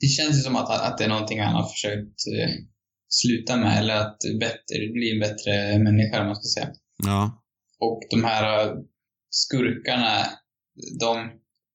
Det 0.00 0.06
känns 0.06 0.36
ju 0.38 0.40
som 0.40 0.56
att, 0.56 0.70
att 0.88 0.98
det 0.98 1.04
är 1.04 1.08
någonting 1.08 1.40
han 1.40 1.54
har 1.54 1.68
försökt 1.68 2.18
eh, 2.34 2.50
sluta 3.08 3.56
med, 3.56 3.78
eller 3.78 3.96
att 3.96 4.18
bättre, 4.40 4.76
bli 4.92 5.10
en 5.14 5.20
bättre 5.20 5.78
människa, 5.78 6.18
vad 6.18 6.26
man 6.26 6.36
ska 6.36 6.60
säga. 6.60 6.72
ja, 7.04 7.42
Och 7.80 8.00
de 8.10 8.24
här 8.24 8.44
skurkarna, 9.42 10.14
de, 11.00 11.30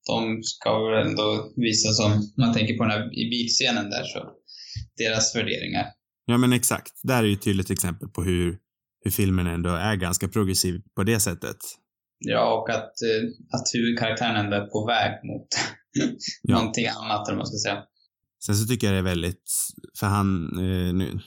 de 0.06 0.42
ska 0.42 0.88
väl 0.88 1.06
ändå 1.06 1.52
visa 1.56 1.88
som, 1.92 2.12
om 2.12 2.32
man 2.38 2.54
tänker 2.54 2.76
på 2.76 2.82
den 2.84 2.92
här 2.92 3.18
i 3.18 3.30
bilscenen 3.30 3.90
där, 3.90 4.04
så 4.04 4.30
deras 4.96 5.36
värderingar. 5.36 5.86
ja 6.26 6.38
men 6.38 6.52
exakt. 6.52 6.92
Där 7.02 7.18
är 7.22 7.26
ju 7.26 7.32
ett 7.32 7.42
tydligt 7.42 7.70
exempel 7.70 8.08
på 8.08 8.22
hur, 8.22 8.58
hur 9.04 9.10
filmen 9.10 9.46
ändå 9.46 9.70
är 9.70 9.96
ganska 9.96 10.28
progressiv 10.28 10.82
på 10.96 11.02
det 11.02 11.20
sättet. 11.20 11.56
Ja, 12.18 12.54
och 12.60 12.70
att, 12.70 12.92
eh, 13.02 13.28
att 13.58 13.66
huvudkaraktären 13.74 14.36
ändå 14.36 14.56
är 14.56 14.66
på 14.66 14.86
väg 14.86 15.12
mot 15.24 15.48
Ja. 16.42 16.54
någonting 16.54 16.86
annat, 16.86 17.28
eller 17.28 17.36
man 17.38 17.46
ska 17.46 17.70
säga. 17.70 17.82
Sen 18.46 18.54
så 18.56 18.66
tycker 18.66 18.86
jag 18.86 18.94
det 18.94 18.98
är 18.98 19.14
väldigt, 19.14 19.50
för 19.98 20.06
han, 20.06 20.48
eh, 20.58 20.94
nu, 20.94 21.20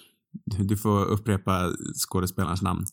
du 0.60 0.78
får 0.78 1.06
upprepa 1.06 1.72
skådespelarens 2.08 2.62
namn. 2.62 2.86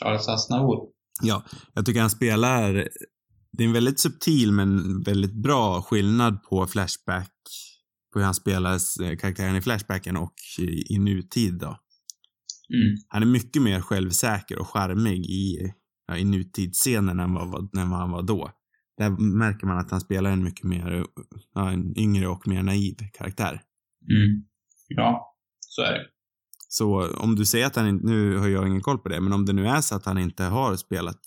Charles 0.00 0.28
Aznavour. 0.28 0.88
Ja, 1.22 1.44
jag 1.74 1.86
tycker 1.86 2.00
han 2.00 2.10
spelar, 2.10 2.72
det 3.52 3.62
är 3.62 3.66
en 3.66 3.72
väldigt 3.72 4.00
subtil 4.00 4.52
men 4.52 5.02
väldigt 5.02 5.34
bra 5.34 5.82
skillnad 5.82 6.42
på 6.42 6.66
Flashback, 6.66 7.32
på 8.12 8.18
hur 8.18 8.24
han 8.24 8.34
spelar 8.34 8.74
eh, 9.02 9.16
karaktären 9.16 9.56
i 9.56 9.60
Flashbacken 9.60 10.16
och 10.16 10.34
i, 10.58 10.94
i 10.94 10.98
nutid 10.98 11.58
då. 11.58 11.78
Mm. 12.74 12.96
Han 13.08 13.22
är 13.22 13.26
mycket 13.26 13.62
mer 13.62 13.80
självsäker 13.80 14.58
och 14.58 14.68
charmig 14.68 15.26
i, 15.26 15.72
ja, 16.06 16.16
i 16.16 16.24
nutidsscenen 16.24 17.20
än 17.20 17.34
vad, 17.34 17.50
vad, 17.50 17.76
än 17.76 17.90
vad 17.90 17.98
han 17.98 18.10
var 18.10 18.22
då. 18.22 18.52
Där 18.98 19.10
märker 19.38 19.66
man 19.66 19.78
att 19.78 19.90
han 19.90 20.00
spelar 20.00 20.30
en 20.30 20.44
mycket 20.44 20.64
mer, 20.64 21.04
ja, 21.54 21.70
en 21.70 21.98
yngre 21.98 22.28
och 22.28 22.48
mer 22.48 22.62
naiv 22.62 22.96
karaktär. 23.12 23.62
Mm. 24.10 24.44
Ja, 24.88 25.36
så 25.60 25.82
är 25.82 25.92
det. 25.92 26.06
Så 26.68 27.16
om 27.16 27.36
du 27.36 27.46
säger 27.46 27.66
att 27.66 27.76
han 27.76 27.88
inte, 27.88 28.06
nu 28.06 28.36
har 28.36 28.48
jag 28.48 28.68
ingen 28.68 28.80
koll 28.80 28.98
på 28.98 29.08
det, 29.08 29.20
men 29.20 29.32
om 29.32 29.46
det 29.46 29.52
nu 29.52 29.68
är 29.68 29.80
så 29.80 29.94
att 29.94 30.04
han 30.04 30.18
inte 30.18 30.44
har 30.44 30.76
spelat 30.76 31.20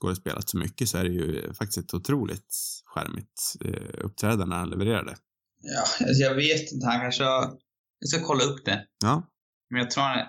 skådespelat 0.00 0.48
så 0.48 0.58
mycket 0.58 0.88
så 0.88 0.98
är 0.98 1.04
det 1.04 1.10
ju 1.10 1.54
faktiskt 1.54 1.78
ett 1.78 1.94
otroligt 1.94 2.54
skärmigt 2.84 3.56
eh, 3.64 4.04
uppträdande 4.04 4.56
han 4.56 4.70
levererade. 4.70 5.16
Ja, 5.62 6.06
alltså 6.06 6.22
jag 6.22 6.34
vet 6.34 6.72
inte. 6.72 6.86
Han 6.86 7.00
kanske 7.00 7.24
har... 7.24 7.58
Jag 7.98 8.08
ska 8.08 8.26
kolla 8.26 8.44
upp 8.44 8.64
det. 8.64 8.86
Ja. 8.98 9.22
Men 9.70 9.80
jag 9.80 9.90
tror 9.90 10.04
han 10.04 10.18
är, 10.18 10.28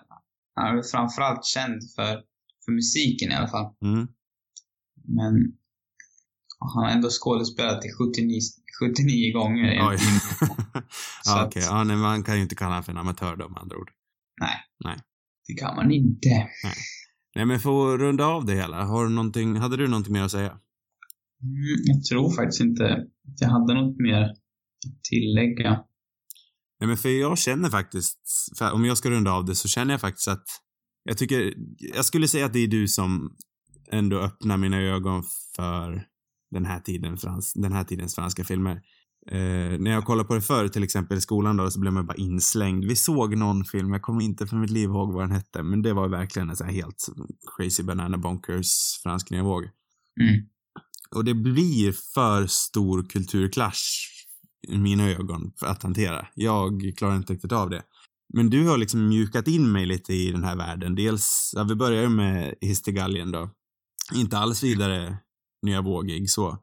han 0.55 0.77
är 0.77 0.83
framförallt 0.91 1.45
känd 1.45 1.81
för, 1.95 2.21
för 2.65 2.71
musiken 2.71 3.31
i 3.31 3.35
alla 3.35 3.47
fall. 3.47 3.73
Mm. 3.81 4.07
Men 5.07 5.33
han 6.59 6.83
har 6.83 6.89
ändå 6.89 7.09
skådespelat 7.09 7.85
i 7.85 7.89
79, 7.91 8.39
79 8.79 9.33
gånger 9.33 9.89
Oj. 9.89 9.97
ja, 11.25 11.45
okej. 11.45 11.63
Ja, 11.65 11.83
nej, 11.83 11.97
man 11.97 12.23
kan 12.23 12.35
ju 12.35 12.41
inte 12.41 12.55
kalla 12.55 12.71
honom 12.71 12.83
för 12.83 12.91
en 12.91 12.97
amatör 12.97 13.35
då 13.35 13.49
med 13.49 13.61
andra 13.61 13.77
ord. 13.77 13.91
Det 15.47 15.53
kan 15.53 15.75
man 15.75 15.91
inte. 15.91 16.47
Nej, 17.35 17.45
men 17.45 17.59
för 17.59 17.93
att 17.93 17.99
runda 17.99 18.25
av 18.25 18.45
det 18.45 18.55
hela, 18.55 18.83
har 18.83 19.03
du 19.03 19.09
någonting, 19.09 19.55
hade 19.55 19.77
du 19.77 19.87
någonting 19.87 20.13
mer 20.13 20.21
att 20.21 20.31
säga? 20.31 20.49
Mm, 21.41 21.81
jag 21.83 22.03
tror 22.03 22.35
faktiskt 22.35 22.61
inte 22.61 22.93
att 23.27 23.41
jag 23.41 23.49
hade 23.49 23.73
något 23.73 23.99
mer 23.99 24.21
att 24.21 24.37
tillägga. 25.09 25.69
Nej, 26.79 26.87
men 26.87 26.97
för 26.97 27.09
jag 27.09 27.37
känner 27.37 27.69
faktiskt, 27.69 28.19
om 28.73 28.85
jag 28.85 28.97
ska 28.97 29.09
runda 29.09 29.31
av 29.31 29.45
det 29.45 29.55
så 29.55 29.67
känner 29.67 29.93
jag 29.93 30.01
faktiskt 30.01 30.27
att 30.27 30.45
jag 31.03 31.17
tycker, 31.17 31.53
jag 31.95 32.05
skulle 32.05 32.27
säga 32.27 32.45
att 32.45 32.53
det 32.53 32.59
är 32.59 32.67
du 32.67 32.87
som 32.87 33.35
ändå 33.91 34.19
öppnar 34.19 34.57
mina 34.57 34.77
ögon 34.81 35.23
för 35.55 36.07
den 36.51 36.65
här, 36.65 36.79
tiden, 36.79 37.17
frans, 37.17 37.53
den 37.53 37.71
här 37.71 37.83
tidens 37.83 38.15
franska 38.15 38.43
filmer. 38.43 38.81
Eh, 39.31 39.79
när 39.79 39.91
jag 39.91 40.05
kollade 40.05 40.27
på 40.27 40.35
det 40.35 40.41
förr, 40.41 40.67
till 40.67 40.83
exempel 40.83 41.17
i 41.17 41.21
skolan 41.21 41.57
då, 41.57 41.71
så 41.71 41.79
blev 41.79 41.93
man 41.93 42.05
bara 42.05 42.17
inslängd. 42.17 42.85
Vi 42.85 42.95
såg 42.95 43.37
någon 43.37 43.65
film, 43.65 43.93
jag 43.93 44.01
kommer 44.01 44.21
inte 44.21 44.47
för 44.47 44.55
mitt 44.55 44.69
liv 44.69 44.89
ihåg 44.89 45.13
vad 45.13 45.23
den 45.23 45.31
hette, 45.31 45.63
men 45.63 45.81
det 45.81 45.93
var 45.93 46.07
verkligen 46.07 46.49
en 46.49 46.55
sån 46.55 46.67
här 46.67 46.73
helt 46.73 47.07
crazy 47.57 47.83
banana 47.83 48.17
bonkers 48.17 48.99
fransk 49.03 49.29
nya 49.29 49.43
våg. 49.43 49.63
Mm. 50.21 50.45
Och 51.15 51.25
det 51.25 51.33
blir 51.33 51.91
för 52.13 52.47
stor 52.47 53.03
kulturklasch 53.03 54.09
i 54.67 54.77
mina 54.77 55.09
ögon 55.09 55.51
för 55.59 55.65
att 55.65 55.83
hantera. 55.83 56.27
Jag 56.35 56.93
klarar 56.97 57.15
inte 57.15 57.33
riktigt 57.33 57.51
av 57.51 57.69
det. 57.69 57.83
Men 58.33 58.49
du 58.49 58.67
har 58.67 58.77
liksom 58.77 59.07
mjukat 59.07 59.47
in 59.47 59.71
mig 59.71 59.85
lite 59.85 60.13
i 60.13 60.31
den 60.31 60.43
här 60.43 60.55
världen. 60.55 60.95
Dels, 60.95 61.51
ja, 61.55 61.63
vi 61.63 61.75
börjar 61.75 62.01
ju 62.01 62.09
med 62.09 62.55
Histigalien 62.61 63.31
då. 63.31 63.49
Inte 64.13 64.37
alls 64.37 64.63
vidare 64.63 65.17
nya 65.61 65.81
vågig 65.81 66.29
så. 66.29 66.57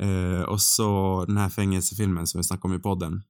Eh, 0.00 0.42
och 0.42 0.60
så 0.60 1.24
den 1.24 1.36
här 1.36 1.48
fängelsefilmen 1.48 2.26
som 2.26 2.38
vi 2.38 2.44
snackade 2.44 2.74
om 2.74 2.80
i 2.80 2.82
podden. 2.82 3.22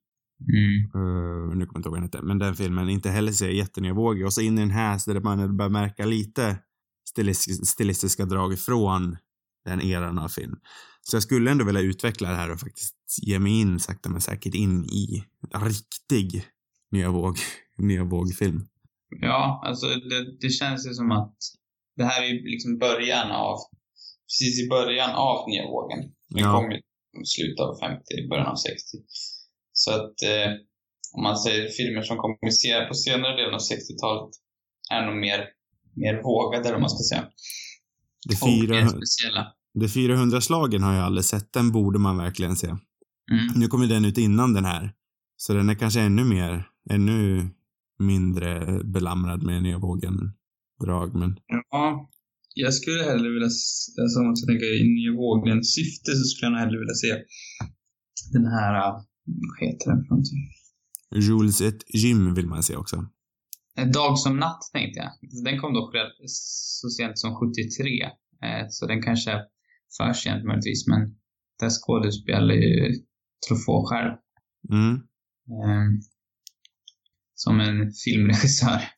Mm. 0.53 1.03
Uh, 1.03 1.55
nu 1.55 1.65
kommer 1.65 1.73
jag 1.73 1.79
inte 1.79 1.87
ihåg 1.87 1.93
vad 1.93 1.93
den 1.93 2.03
hette, 2.03 2.21
men 2.21 2.39
den 2.39 2.55
filmen 2.55 2.89
inte 2.89 3.09
heller 3.09 3.31
ser 3.31 3.49
jättenivåig. 3.49 4.25
Och 4.25 4.33
så 4.33 4.41
in 4.41 4.57
i 4.57 4.61
den 4.61 4.71
här 4.71 4.97
så 4.97 5.13
där 5.13 5.21
man 5.21 5.57
börjar 5.57 5.69
märka 5.69 6.05
lite 6.05 6.57
stilis- 7.15 7.65
stilistiska 7.65 8.25
drag 8.25 8.59
från 8.59 9.17
den 9.65 9.81
eran 9.81 10.19
av 10.19 10.27
film. 10.27 10.55
Så 11.01 11.15
jag 11.15 11.23
skulle 11.23 11.51
ändå 11.51 11.65
vilja 11.65 11.81
utveckla 11.81 12.29
det 12.29 12.35
här 12.35 12.51
och 12.51 12.59
faktiskt 12.59 12.95
ge 13.21 13.39
mig 13.39 13.59
in 13.59 13.79
sakta 13.79 14.09
men 14.09 14.21
säkert 14.21 14.55
in 14.55 14.85
i 14.85 15.25
riktig 15.53 16.45
nya 16.91 17.11
våg, 17.11 17.37
nya 17.77 18.03
vågfilm. 18.03 18.67
Ja, 19.21 19.61
alltså 19.65 19.87
det, 19.87 20.37
det 20.41 20.49
känns 20.49 20.87
ju 20.87 20.93
som 20.93 21.11
att 21.11 21.35
det 21.95 22.03
här 22.03 22.23
är 22.23 22.51
liksom 22.51 22.77
början 22.77 23.31
av, 23.31 23.57
precis 24.27 24.65
i 24.65 24.69
början 24.69 25.11
av 25.15 25.49
nya 25.49 25.65
vågen. 25.67 25.99
Den 26.29 26.43
Ja. 26.43 26.51
kom 26.61 26.71
ju 26.71 26.77
i 27.23 27.25
slutet 27.35 27.59
av 27.59 27.73
50, 27.79 28.03
början 28.29 28.47
av 28.47 28.55
60. 28.55 28.75
Så 29.73 29.91
att 29.91 30.15
eh, 30.23 30.51
om 31.17 31.23
man 31.23 31.37
säger 31.37 31.69
filmer 31.69 32.01
som 32.01 32.17
kom 32.17 32.37
på 32.89 32.93
senare 32.95 33.35
delen 33.35 33.53
av 33.53 33.59
60-talet 33.71 34.29
är 34.91 35.05
nog 35.05 35.15
mer, 35.25 35.39
mer 35.95 36.23
vågade, 36.23 36.71
vad 36.71 36.81
man 36.81 36.89
ska 36.89 37.03
säga. 37.15 37.25
Det, 38.29 38.41
Och 38.41 38.47
mer 38.49 38.61
fyra, 38.67 38.87
speciella. 38.89 39.43
det 39.73 39.87
400-slagen 39.87 40.83
har 40.83 40.93
jag 40.93 41.03
aldrig 41.05 41.25
sett, 41.25 41.53
den 41.53 41.71
borde 41.71 41.99
man 41.99 42.17
verkligen 42.17 42.55
se. 42.55 42.67
Mm. 42.67 43.47
Nu 43.55 43.67
kommer 43.67 43.87
den 43.87 44.05
ut 44.05 44.17
innan 44.17 44.53
den 44.53 44.65
här. 44.65 44.93
Så 45.37 45.53
den 45.53 45.69
är 45.69 45.75
kanske 45.75 45.99
ännu 46.01 46.23
mer, 46.23 46.67
ännu 46.89 47.49
mindre 47.99 48.79
belamrad 48.83 49.43
med 49.43 49.63
nya 49.63 49.77
vågen 49.77 50.33
drag, 50.83 51.15
men 51.15 51.39
Ja, 51.71 52.09
jag 52.63 52.73
skulle 52.73 53.03
hellre 53.03 53.29
vilja, 53.35 53.51
alltså 54.01 54.19
om 54.19 54.25
man 54.25 54.37
ska 54.37 54.47
tänka 54.47 54.65
i 54.65 54.83
nya 54.97 55.11
vågen 55.11 55.63
syfte 55.63 56.11
så 56.17 56.23
skulle 56.23 56.51
jag 56.51 56.59
hellre 56.59 56.79
vilja 56.79 56.97
se 57.03 57.11
den 58.35 58.45
här, 58.45 58.73
äh, 58.83 58.93
vad 59.47 59.57
heter 59.59 59.85
den 59.91 59.99
för 60.03 60.09
någonting? 60.09 60.41
Jules 61.25 61.61
ett 61.61 61.95
gym 61.95 62.33
vill 62.33 62.47
man 62.47 62.63
se 62.63 62.75
också. 62.75 63.09
En 63.75 63.91
dag 63.91 64.19
som 64.19 64.37
natt 64.37 64.61
tänkte 64.73 64.99
jag. 64.99 65.11
Den 65.43 65.59
kom 65.59 65.73
dock 65.73 65.95
så 66.25 66.89
sent 66.89 67.19
som 67.19 67.35
73. 67.35 68.03
Eh, 68.43 68.65
så 68.69 68.87
den 68.87 69.01
kanske 69.01 69.31
är 69.31 69.41
för 69.97 70.13
sent 70.13 70.45
möjligtvis, 70.45 70.87
men 70.87 71.01
där 71.59 71.69
skådespelar 71.69 72.53
ju 72.53 72.93
Truffaut 73.47 73.89
själv. 73.89 74.11
Mm. 74.71 74.93
Eh, 75.55 75.87
som 77.35 77.59
en 77.59 77.91
filmregissör. 78.05 78.81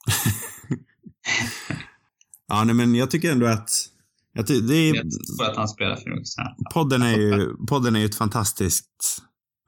Ja, 2.47 2.63
nej, 2.63 2.75
men 2.75 2.95
jag 2.95 3.11
tycker 3.11 3.31
ändå 3.31 3.45
att 3.45 3.69
jag 4.33 4.47
ty- 4.47 4.61
det 4.61 4.75
är, 4.75 4.95
Jag 4.95 5.11
tror 5.37 5.49
att 5.49 5.57
han 5.57 5.67
spelar 5.67 5.95
filmregissör. 5.95 6.55
podden, 6.73 7.01
är 7.01 7.17
ju, 7.17 7.55
podden 7.67 7.95
är 7.95 7.99
ju 7.99 8.05
ett 8.05 8.15
fantastiskt 8.15 9.21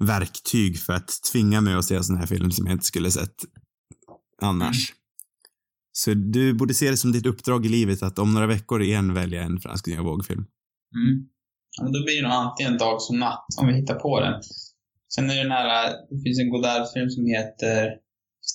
verktyg 0.03 0.79
för 0.79 0.93
att 0.93 1.11
tvinga 1.31 1.61
mig 1.61 1.73
att 1.73 1.85
se 1.85 2.03
sån 2.03 2.17
här 2.17 2.25
film 2.25 2.51
som 2.51 2.65
jag 2.65 2.73
inte 2.73 2.85
skulle 2.85 3.11
sett 3.11 3.35
annars. 4.41 4.93
Så 5.91 6.13
du 6.13 6.53
borde 6.53 6.73
se 6.73 6.89
det 6.89 6.97
som 6.97 7.11
ditt 7.11 7.25
uppdrag 7.25 7.65
i 7.65 7.69
livet 7.69 8.03
att 8.03 8.19
om 8.19 8.33
några 8.33 8.47
veckor 8.47 8.81
igen 8.81 9.13
välja 9.13 9.41
en 9.43 9.59
fransk 9.59 9.87
nya 9.87 10.01
vågfilm. 10.01 10.45
Mm. 10.95 11.27
Ja, 11.77 11.83
men 11.83 11.93
då 11.93 12.03
blir 12.03 12.15
det 12.15 12.21
nog 12.27 12.31
antingen 12.31 12.77
Dag 12.77 13.01
som 13.01 13.19
natt, 13.19 13.45
om 13.57 13.67
vi 13.67 13.73
hittar 13.73 13.95
på 13.95 14.19
den. 14.21 14.41
Sen 15.15 15.29
är 15.29 15.35
det 15.35 15.43
den 15.43 15.51
här, 15.51 15.91
det 16.09 16.21
finns 16.23 16.39
en 16.39 16.49
Godard-film 16.49 17.09
som 17.09 17.25
heter, 17.25 17.85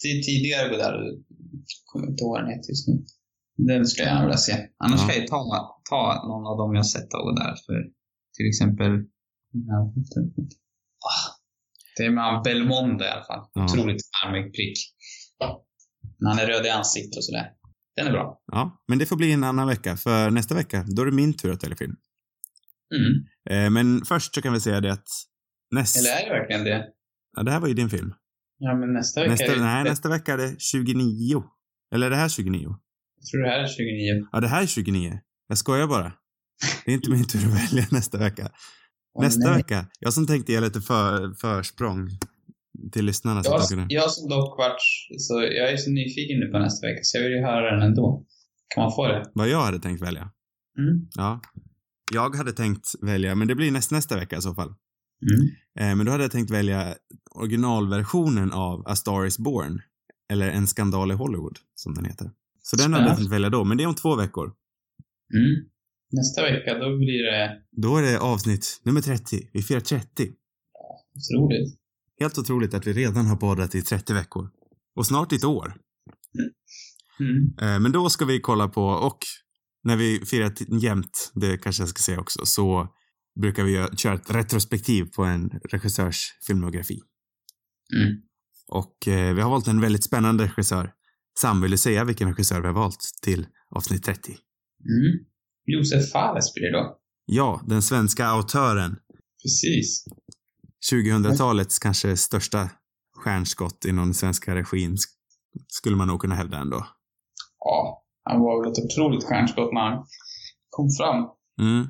det 0.03 0.09
är 0.09 0.23
tidigare 0.23 0.69
Godard, 0.69 0.95
jag 0.95 1.17
kommer 1.85 2.07
inte 2.07 2.23
ihåg 2.23 2.31
vad 2.31 2.41
den 2.43 2.51
heter 2.51 2.69
just 2.71 2.89
nu. 2.89 3.05
Den 3.57 3.87
skulle 3.87 4.07
jag 4.09 4.13
gärna 4.15 4.27
vilja 4.27 4.37
se. 4.37 4.53
Annars 4.79 5.01
Ja. 5.01 5.09
ska 5.09 5.19
jag 5.21 5.29
ta, 5.29 5.81
ta 5.91 6.25
någon 6.29 6.47
av 6.47 6.57
dem 6.59 6.75
jag 6.75 6.87
sett 6.87 7.15
av 7.15 7.21
Godard. 7.25 7.59
För 7.67 7.83
till 8.37 8.49
exempel, 8.49 8.91
det 11.97 12.05
är 12.05 12.11
med 12.11 12.43
Belmondo 12.45 13.05
i 13.05 13.09
alla 13.09 13.25
fall. 13.25 13.49
Ja. 13.53 13.65
Otroligt 13.65 14.03
charmig 14.23 14.55
prick. 14.55 14.79
När 16.19 16.31
han 16.31 16.39
är 16.39 16.47
röd 16.47 16.67
i 16.67 16.71
ansiktet 16.71 17.17
och 17.17 17.25
sådär. 17.25 17.51
Den 17.97 18.07
är 18.07 18.13
bra. 18.13 18.41
Ja, 18.53 18.83
men 18.89 18.99
det 18.99 19.07
får 19.07 19.17
bli 19.17 19.33
en 19.33 19.45
annan 19.45 19.69
vecka, 19.69 19.97
för 19.97 20.31
nästa 20.31 20.55
vecka, 20.55 20.85
då 20.97 21.03
är 21.03 21.07
det 21.07 21.13
min 21.13 21.35
tur 21.37 21.53
att 21.53 21.65
välja 21.65 21.77
film. 21.77 21.97
Mm. 22.95 23.25
Eh, 23.51 23.71
men 23.71 24.05
först 24.05 24.35
så 24.35 24.43
kan 24.43 24.53
vi 24.53 24.61
säga 24.61 24.81
det 24.81 24.93
att 24.93 25.07
näst... 25.71 25.97
Eller 25.97 26.11
är 26.11 26.25
det 26.25 26.39
verkligen 26.39 26.65
det? 26.65 26.87
Ja, 27.37 27.43
det 27.43 27.51
här 27.51 27.61
var 27.61 27.69
ju 27.69 27.75
din 27.75 27.91
film. 27.91 28.15
Ja, 28.59 28.75
men 28.75 28.93
nästa 28.93 29.21
vecka 29.21 29.31
Nästa, 29.31 29.47
är 29.47 29.57
det... 29.57 29.63
nej, 29.65 29.85
nästa 29.85 30.09
vecka 30.09 30.33
är 30.33 30.37
det 30.39 30.61
29. 30.61 31.43
Eller 31.95 32.07
är 32.07 32.11
det 32.11 32.17
här 32.17 32.29
29? 32.29 32.77
Jag 33.25 33.31
tror 33.31 33.43
det 33.43 33.51
här 33.51 33.61
är 33.61 33.67
29. 33.67 34.27
Ja, 34.33 34.41
det 34.41 34.49
här 34.49 34.63
är 34.63 34.67
29. 34.67 35.21
Jag 35.49 35.59
skojar 35.59 35.87
bara. 35.87 36.13
Det 36.85 36.91
är 36.91 36.95
inte 36.95 37.11
min 37.11 37.27
tur 37.27 37.39
att 37.39 37.73
välja 37.73 37.87
nästa 37.91 38.19
vecka. 38.19 38.51
Åh, 39.15 39.25
nästa 39.25 39.49
nej. 39.49 39.57
vecka. 39.57 39.87
Jag 40.01 40.13
som 40.13 40.27
tänkte 40.27 40.53
ge 40.53 40.61
lite 40.61 40.81
för, 40.81 41.35
försprång 41.35 42.09
till 42.93 43.05
lyssnarna. 43.05 43.43
Så 43.43 43.51
Jag, 43.51 43.61
de 43.61 43.67
kunde... 43.67 43.95
jag 43.95 44.11
som 44.11 44.29
dock 44.29 44.59
vart, 44.59 44.81
så 45.19 45.35
jag 45.43 45.73
är 45.73 45.77
så 45.77 45.91
nyfiken 45.91 46.41
nu 46.41 46.47
på 46.47 46.59
nästa 46.59 46.87
vecka 46.87 47.01
så 47.03 47.19
jag 47.19 47.23
vill 47.23 47.33
ju 47.33 47.41
höra 47.41 47.71
den 47.71 47.83
ändå. 47.83 48.25
Kan 48.75 48.83
man 48.83 48.93
få 48.93 49.07
det? 49.07 49.31
Vad 49.35 49.49
jag 49.49 49.63
hade 49.63 49.79
tänkt 49.79 50.03
välja. 50.03 50.31
Mm. 50.79 51.09
Ja. 51.15 51.41
Jag 52.13 52.37
hade 52.37 52.53
tänkt 52.53 52.87
välja, 53.03 53.35
men 53.35 53.49
det 53.49 53.55
blir 53.55 53.71
näst, 53.71 53.91
nästa 53.91 54.17
vecka 54.17 54.37
i 54.37 54.43
så 54.43 54.55
fall. 54.55 54.69
Mm. 54.69 55.51
Eh, 55.79 55.97
men 55.97 56.07
då 56.07 56.13
hade 56.13 56.25
jag 56.25 56.33
tänkt 56.33 56.51
välja 56.51 56.95
originalversionen 57.31 58.53
av 58.53 58.83
A 58.87 58.97
Star 58.97 59.27
Is 59.27 59.39
Born. 59.39 59.81
Eller 60.33 60.51
En 60.51 60.67
skandal 60.67 61.11
i 61.11 61.15
Hollywood, 61.15 61.59
som 61.75 61.95
den 61.95 62.05
heter. 62.05 62.31
Så 62.67 62.77
den 62.77 62.93
hade 62.93 63.07
jag 63.07 63.17
tänkt 63.17 63.33
välja 63.33 63.51
då, 63.51 63.65
men 63.65 63.77
det 63.77 63.85
är 63.85 63.89
om 63.89 63.95
två 63.95 64.17
veckor. 64.17 64.47
Mm. 65.35 65.69
Nästa 66.13 66.43
vecka, 66.43 66.79
då 66.79 66.99
blir 66.99 67.23
det 67.23 67.63
Då 67.83 67.97
är 67.97 68.03
det 68.03 68.21
avsnitt 68.21 68.81
nummer 68.85 69.01
30. 69.01 69.51
Vi 69.53 69.63
firar 69.63 69.81
30. 69.81 70.33
otroligt. 71.31 71.79
Helt 72.21 72.39
otroligt 72.39 72.75
att 72.75 72.87
vi 72.87 72.93
redan 72.93 73.27
har 73.27 73.37
poddat 73.37 73.75
i 73.75 73.83
30 73.83 74.15
veckor. 74.15 74.51
Och 74.97 75.07
snart 75.07 75.33
ett 75.33 75.45
år. 75.45 75.75
Mm. 77.21 77.55
Eh, 77.61 77.81
Men 77.81 77.93
då 77.93 78.11
ska 78.11 78.25
vi 78.25 78.41
kolla 78.41 78.69
på, 78.69 78.85
och 78.85 79.19
när 79.83 79.97
vi 79.97 80.21
firar 80.27 80.53
jämt, 80.83 81.33
det 81.35 81.59
kanske 81.59 81.83
jag 81.83 81.89
ska 81.89 82.03
säga 82.03 82.21
också, 82.21 82.47
så 82.47 82.89
brukar 83.41 83.65
vi 83.65 83.97
köra 83.97 84.15
ett 84.15 84.31
retrospektiv 84.35 85.05
på 85.17 85.25
en 85.25 85.51
regissörs 85.71 86.33
filmografi. 86.47 87.01
Mm. 87.97 88.23
Och 88.69 89.09
eh, 89.09 89.35
vi 89.35 89.41
har 89.41 89.51
valt 89.51 89.69
en 89.69 89.81
väldigt 89.81 90.05
spännande 90.05 90.45
regissör. 90.45 90.93
Sam, 91.41 91.63
vill 91.63 91.71
du 91.71 91.79
säga 91.79 92.05
vilken 92.05 92.29
regissör 92.29 92.61
vi 92.61 92.67
har 92.67 92.75
valt 92.75 93.01
till 93.23 93.47
avsnitt 93.71 94.03
30? 94.05 94.31
Mm. 94.31 95.27
Josef 95.67 96.11
Fares 96.13 96.55
blir 96.55 96.65
det 96.65 96.73
då. 96.79 96.99
Ja, 97.27 97.63
den 97.67 97.83
svenska 97.83 98.27
autören. 98.27 98.97
Precis. 99.43 100.05
2000-talets 100.93 101.79
kanske 101.79 102.17
största 102.17 102.71
stjärnskott 103.17 103.85
inom 103.85 104.05
den 104.05 104.15
svenska 104.15 104.55
regin, 104.55 104.95
sk- 104.95 105.09
skulle 105.69 105.97
man 105.97 106.09
nog 106.09 106.21
kunna 106.21 106.35
hävda 106.35 106.57
ändå. 106.59 106.87
Ja, 107.59 108.05
han 108.25 108.41
var 108.41 108.63
väl 108.63 108.73
ett 108.73 108.79
otroligt 108.85 109.25
stjärnskott 109.25 109.73
när 109.73 109.81
han 109.81 110.07
kom 110.71 110.89
fram. 110.99 111.25
Mm. 111.61 111.87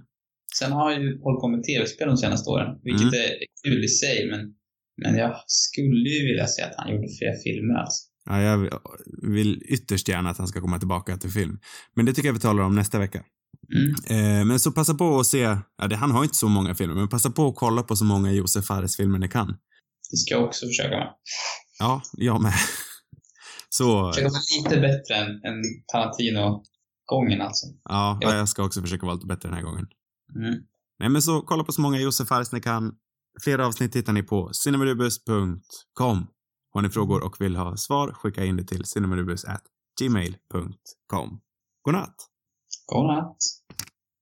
Sen 0.59 0.73
har 0.73 0.91
jag 0.91 1.03
ju 1.03 1.21
hållit 1.23 1.41
på 1.41 1.49
med 1.49 1.63
tv-spel 1.63 2.09
de 2.09 2.17
senaste 2.17 2.51
åren, 2.51 2.81
vilket 2.83 3.03
Mm. 3.15 3.15
är 3.15 3.31
kul 3.65 3.85
i 3.85 3.89
sig, 3.89 4.31
men, 4.31 4.41
men 5.03 5.17
jag 5.21 5.37
skulle 5.47 6.09
ju 6.11 6.27
vilja 6.27 6.47
se 6.47 6.63
att 6.63 6.75
han 6.77 6.93
gjorde 6.93 7.09
fler 7.19 7.35
filmer 7.45 7.75
alltså. 7.75 8.03
Ja, 8.25 8.41
jag 8.41 8.71
vill 9.23 9.63
ytterst 9.65 10.09
gärna 10.09 10.31
att 10.31 10.39
han 10.39 10.49
ska 10.49 10.61
komma 10.61 10.79
tillbaka 10.79 11.17
till 11.17 11.31
film. 11.31 11.59
Men 11.95 12.07
det 12.07 12.13
tycker 12.13 12.29
jag 12.29 12.35
vi 12.35 12.41
talar 12.41 12.63
om 12.63 12.75
nästa 12.75 12.99
vecka. 12.99 13.23
Mm. 13.75 14.41
Eh, 14.41 14.45
men 14.45 14.61
så 14.61 14.73
passa 14.73 14.95
på 14.95 15.21
att 15.21 15.27
se, 15.27 15.39
ja, 15.79 15.89
det, 15.89 15.97
han 15.97 16.11
har 16.11 16.23
inte 16.23 16.35
så 16.37 16.49
många 16.49 16.75
filmer, 16.75 16.95
men 16.95 17.09
passa 17.09 17.31
på 17.31 17.49
att 17.49 17.57
kolla 17.57 17.83
på 17.83 17.97
så 17.97 18.05
många 18.05 18.33
Josef 18.33 18.65
Fares-filmer 18.65 19.19
ni 19.19 19.29
kan. 19.29 19.47
Det 20.11 20.17
ska 20.17 20.35
jag 20.35 20.45
också 20.45 20.67
försöka 20.67 20.89
med. 20.97 21.09
Ja, 21.79 22.03
jag 22.13 22.43
med. 22.43 22.53
Så, 23.69 24.13
Försöka 24.13 24.29
vara 24.29 24.41
lite 24.65 24.81
bättre 24.81 25.15
än, 25.15 25.27
än 25.31 25.63
Tarantino-gången 25.93 27.41
alltså. 27.41 27.67
ja, 27.85 28.19
Ja. 28.21 28.35
jag 28.37 28.49
ska 28.49 28.65
också 28.65 28.81
försöka 28.81 29.07
vara 29.07 29.15
lite 29.15 29.27
bättre 29.27 29.49
den 29.49 29.57
här 29.57 29.65
gången. 29.65 29.87
Mm. 30.37 30.55
Nej, 30.99 31.09
men 31.09 31.23
så 31.23 31.43
kolla 31.43 31.65
på 31.65 31.73
så 31.73 31.81
många 31.81 32.01
Josef 32.01 32.29
Fares 32.29 32.53
ni 32.53 32.61
kan. 32.61 32.93
Fler 33.43 33.59
avsnitt 33.59 33.97
hittar 33.97 34.13
ni 34.13 34.23
på 34.23 34.51
cinemarubus.com. 34.53 36.27
Har 36.75 36.83
ni 36.83 36.91
frågor 36.91 37.25
och 37.25 37.41
vill 37.41 37.57
ha 37.57 37.77
svar, 37.77 38.13
skicka 38.13 38.45
in 38.45 38.57
det 38.57 38.65
till 38.65 38.85
cinemarubus@gmail.com. 38.85 41.41
Godnatt! 41.83 42.17
Godnatt! 42.87 43.37